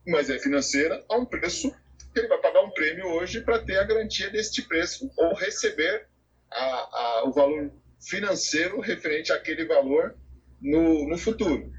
mas 0.07 0.31
é 0.31 0.39
financeira, 0.39 1.05
a 1.09 1.17
um 1.17 1.25
preço 1.25 1.75
ele 2.15 2.29
vai 2.29 2.41
pagar 2.41 2.62
prêmio 2.73 3.07
hoje 3.07 3.41
para 3.41 3.59
ter 3.59 3.79
a 3.79 3.85
garantia 3.85 4.31
deste 4.31 4.63
preço 4.63 5.11
ou 5.17 5.35
receber 5.35 6.07
a, 6.51 6.65
a, 6.65 7.25
o 7.27 7.33
valor 7.33 7.73
financeiro 8.01 8.81
referente 8.81 9.33
àquele 9.33 9.65
valor 9.65 10.17
no, 10.61 11.09
no 11.09 11.19
futuro. 11.19 11.73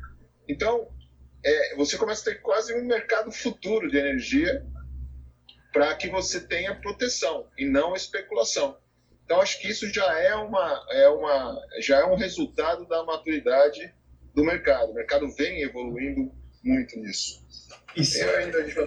Então, 0.47 0.89
é, 1.43 1.75
você 1.75 1.97
começa 1.97 2.21
a 2.21 2.33
ter 2.33 2.41
quase 2.41 2.73
um 2.73 2.85
mercado 2.85 3.31
futuro 3.31 3.89
de 3.89 3.97
energia 3.97 4.65
para 5.71 5.93
que 5.95 6.09
você 6.09 6.39
tenha 6.39 6.75
proteção 6.75 7.47
e 7.57 7.65
não 7.65 7.95
especulação. 7.95 8.77
Então, 9.25 9.41
acho 9.41 9.59
que 9.59 9.69
isso 9.69 9.91
já 9.91 10.19
é, 10.19 10.35
uma, 10.35 10.85
é, 10.91 11.07
uma, 11.07 11.61
já 11.79 11.99
é 11.99 12.05
um 12.05 12.15
resultado 12.15 12.85
da 12.87 13.03
maturidade 13.03 13.93
do 14.35 14.43
mercado. 14.43 14.91
O 14.91 14.93
mercado 14.93 15.33
vem 15.35 15.61
evoluindo 15.61 16.31
muito 16.63 16.99
nisso. 16.99 17.41
E 17.95 18.03
se 18.03 18.21
ainda 18.21 18.59
a 18.59 18.63
gente 18.63 18.75
vai 18.75 18.85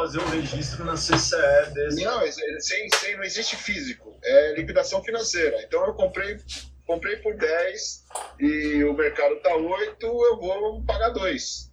fazer 0.00 0.18
o 0.18 0.28
registro 0.30 0.84
na 0.84 0.94
CCE 0.94 1.74
desse. 1.74 2.02
Não, 2.02 2.20
sem, 2.60 2.88
sem, 2.88 3.16
não 3.16 3.22
existe 3.22 3.54
físico, 3.54 4.18
é 4.24 4.54
liquidação 4.54 5.02
financeira. 5.04 5.62
Então 5.62 5.84
eu 5.86 5.92
comprei, 5.92 6.38
comprei 6.86 7.16
por 7.16 7.36
10 7.36 8.06
e 8.38 8.84
o 8.84 8.94
mercado 8.94 9.34
está 9.34 9.54
8, 9.54 10.02
eu 10.02 10.38
vou 10.38 10.82
pagar 10.84 11.10
2. 11.10 11.70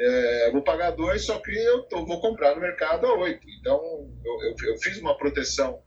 É, 0.00 0.50
vou 0.50 0.62
pagar 0.62 0.92
2, 0.92 1.22
só 1.22 1.38
que 1.40 1.52
eu 1.52 1.82
tô, 1.82 2.06
vou 2.06 2.20
comprar 2.22 2.54
no 2.54 2.62
mercado 2.62 3.06
a 3.06 3.14
8. 3.18 3.46
Então 3.60 3.78
eu, 4.24 4.42
eu, 4.44 4.54
eu 4.70 4.78
fiz 4.78 4.98
uma 4.98 5.16
proteção. 5.18 5.82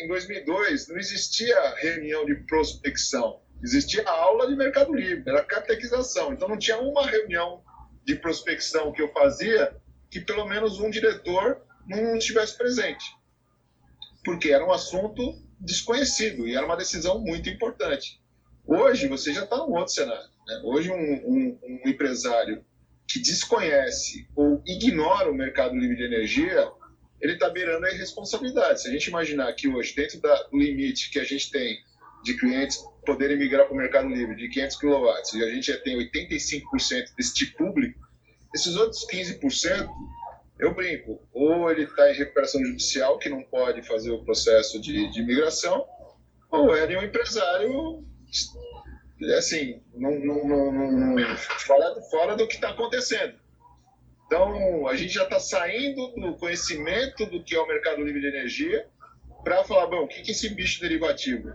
Em 0.00 0.08
2002 0.08 0.88
não 0.88 0.96
existia 0.96 1.74
reunião 1.74 2.24
de 2.24 2.34
prospecção, 2.46 3.42
existia 3.62 4.08
aula 4.08 4.48
de 4.48 4.56
Mercado 4.56 4.94
Livre, 4.94 5.28
era 5.28 5.44
catequização. 5.44 6.32
Então 6.32 6.48
não 6.48 6.56
tinha 6.56 6.78
uma 6.78 7.06
reunião 7.06 7.62
de 8.06 8.14
prospecção 8.14 8.90
que 8.90 9.02
eu 9.02 9.12
fazia 9.12 9.76
que 10.10 10.20
pelo 10.20 10.46
menos 10.46 10.80
um 10.80 10.90
diretor 10.90 11.62
não 11.86 12.16
estivesse 12.16 12.58
presente, 12.58 13.04
porque 14.24 14.50
era 14.50 14.64
um 14.64 14.72
assunto 14.72 15.40
desconhecido 15.58 16.46
e 16.46 16.54
era 16.54 16.66
uma 16.66 16.76
decisão 16.76 17.20
muito 17.20 17.48
importante. 17.48 18.20
Hoje 18.66 19.06
você 19.08 19.32
já 19.32 19.44
está 19.44 19.56
num 19.56 19.72
outro 19.72 19.92
cenário. 19.92 20.28
Né? 20.46 20.60
Hoje 20.64 20.90
um, 20.90 20.94
um, 20.94 21.58
um, 21.62 21.88
empresário 21.88 22.64
que 23.06 23.18
desconhece 23.20 24.28
ou 24.34 24.62
ignora 24.66 25.30
o 25.30 25.34
mercado 25.34 25.74
livre 25.74 25.96
de 25.96 26.04
energia, 26.04 26.70
ele 27.20 27.34
está 27.34 27.48
beirando 27.48 27.86
a 27.86 27.92
irresponsabilidade. 27.92 28.82
Se 28.82 28.88
a 28.88 28.92
gente 28.92 29.08
imaginar 29.08 29.52
que 29.52 29.68
hoje, 29.68 29.94
dentro 29.94 30.20
do 30.20 30.58
limite 30.58 31.10
que 31.10 31.18
a 31.18 31.24
gente 31.24 31.50
tem 31.50 31.78
de 32.22 32.34
clientes 32.34 32.78
poderem 33.04 33.38
migrar 33.38 33.66
para 33.66 33.74
o 33.74 33.76
mercado 33.76 34.08
livre 34.08 34.36
de 34.36 34.48
500 34.48 34.76
kW, 34.76 35.06
e 35.34 35.44
a 35.44 35.50
gente 35.50 35.66
já 35.66 35.78
tem 35.78 35.98
85% 35.98 37.14
deste 37.16 37.46
público, 37.46 37.98
esses 38.54 38.76
outros 38.76 39.06
15%, 39.06 39.88
eu 40.58 40.74
brinco, 40.74 41.20
ou 41.32 41.70
ele 41.70 41.84
está 41.84 42.10
em 42.10 42.16
recuperação 42.16 42.64
judicial, 42.64 43.18
que 43.18 43.28
não 43.28 43.42
pode 43.42 43.82
fazer 43.82 44.10
o 44.10 44.24
processo 44.24 44.80
de, 44.80 45.10
de 45.10 45.20
imigração, 45.20 45.86
ou 46.50 46.76
ele 46.76 46.94
é 46.94 46.98
um 46.98 47.04
empresário, 47.04 48.04
assim, 49.38 49.80
não, 49.94 50.18
não, 50.18 50.44
não, 50.44 50.92
não 50.92 51.36
fora, 51.36 52.02
fora 52.10 52.36
do 52.36 52.46
que 52.46 52.56
está 52.56 52.70
acontecendo. 52.70 53.34
Então, 54.26 54.86
a 54.86 54.94
gente 54.94 55.14
já 55.14 55.24
está 55.24 55.40
saindo 55.40 56.08
do 56.08 56.36
conhecimento 56.36 57.26
do 57.26 57.42
que 57.42 57.54
é 57.54 57.60
o 57.60 57.66
mercado 57.66 58.02
livre 58.02 58.20
de 58.20 58.28
energia 58.28 58.86
para 59.42 59.64
falar, 59.64 59.86
bom, 59.86 60.04
o 60.04 60.08
que 60.08 60.20
é 60.20 60.30
esse 60.30 60.50
bicho 60.50 60.80
derivativo? 60.80 61.50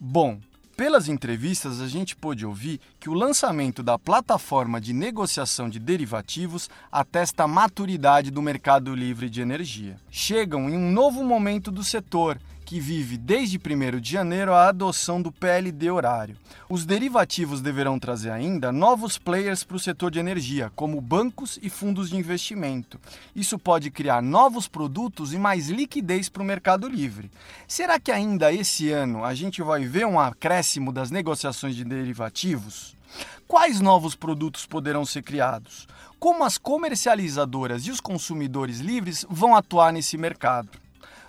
Bom, 0.00 0.40
pelas 0.82 1.06
entrevistas, 1.06 1.80
a 1.80 1.86
gente 1.86 2.16
pôde 2.16 2.44
ouvir 2.44 2.80
que 2.98 3.08
o 3.08 3.14
lançamento 3.14 3.84
da 3.84 3.96
plataforma 3.96 4.80
de 4.80 4.92
negociação 4.92 5.68
de 5.68 5.78
derivativos 5.78 6.68
atesta 6.90 7.44
a 7.44 7.46
maturidade 7.46 8.32
do 8.32 8.42
mercado 8.42 8.92
livre 8.92 9.30
de 9.30 9.40
energia. 9.40 9.96
Chegam 10.10 10.68
em 10.68 10.76
um 10.76 10.90
novo 10.90 11.22
momento 11.22 11.70
do 11.70 11.84
setor, 11.84 12.36
que 12.72 12.80
vive 12.80 13.18
desde 13.18 13.58
1 13.58 14.00
de 14.00 14.12
janeiro 14.12 14.54
a 14.54 14.66
adoção 14.66 15.20
do 15.20 15.30
PLD 15.30 15.90
horário. 15.90 16.38
Os 16.70 16.86
derivativos 16.86 17.60
deverão 17.60 17.98
trazer 17.98 18.30
ainda 18.30 18.72
novos 18.72 19.18
players 19.18 19.62
para 19.62 19.76
o 19.76 19.78
setor 19.78 20.10
de 20.10 20.18
energia, 20.18 20.72
como 20.74 20.98
bancos 20.98 21.58
e 21.60 21.68
fundos 21.68 22.08
de 22.08 22.16
investimento. 22.16 22.98
Isso 23.36 23.58
pode 23.58 23.90
criar 23.90 24.22
novos 24.22 24.68
produtos 24.68 25.34
e 25.34 25.38
mais 25.38 25.68
liquidez 25.68 26.30
para 26.30 26.42
o 26.42 26.46
mercado 26.46 26.88
livre. 26.88 27.30
Será 27.68 28.00
que 28.00 28.10
ainda 28.10 28.50
esse 28.50 28.90
ano 28.90 29.22
a 29.22 29.34
gente 29.34 29.60
vai 29.60 29.84
ver 29.84 30.06
um 30.06 30.18
acréscimo 30.18 30.90
das 30.90 31.10
negociações 31.10 31.76
de 31.76 31.84
derivativos? 31.84 32.96
Quais 33.46 33.82
novos 33.82 34.14
produtos 34.14 34.64
poderão 34.64 35.04
ser 35.04 35.20
criados? 35.20 35.86
Como 36.18 36.42
as 36.42 36.56
comercializadoras 36.56 37.84
e 37.86 37.90
os 37.90 38.00
consumidores 38.00 38.80
livres 38.80 39.26
vão 39.28 39.54
atuar 39.54 39.92
nesse 39.92 40.16
mercado? 40.16 40.81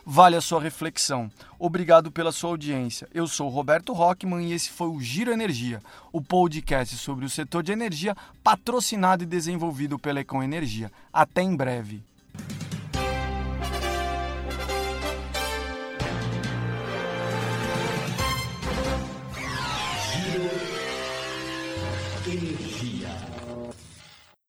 Vale 0.06 0.36
a 0.36 0.42
sua 0.42 0.62
reflexão. 0.62 1.32
Obrigado 1.58 2.12
pela 2.12 2.32
sua 2.32 2.50
audiência. 2.50 3.08
Eu 3.14 3.26
sou 3.26 3.48
Roberto 3.48 3.94
Rockman 3.94 4.50
e 4.50 4.54
esse 4.54 4.70
foi 4.70 4.88
o 4.88 5.00
Giro 5.00 5.32
Energia, 5.32 5.82
o 6.12 6.22
podcast 6.22 6.98
sobre 6.98 7.24
o 7.26 7.30
setor 7.30 7.64
de 7.64 7.72
energia 7.72 8.14
patrocinado 8.44 9.24
e 9.24 9.28
desenvolvido 9.28 9.98
pela 9.98 10.20
Econ 10.20 10.44
Energia. 10.44 10.92
Até 11.12 11.42
em 11.42 11.56
breve. 11.56 12.04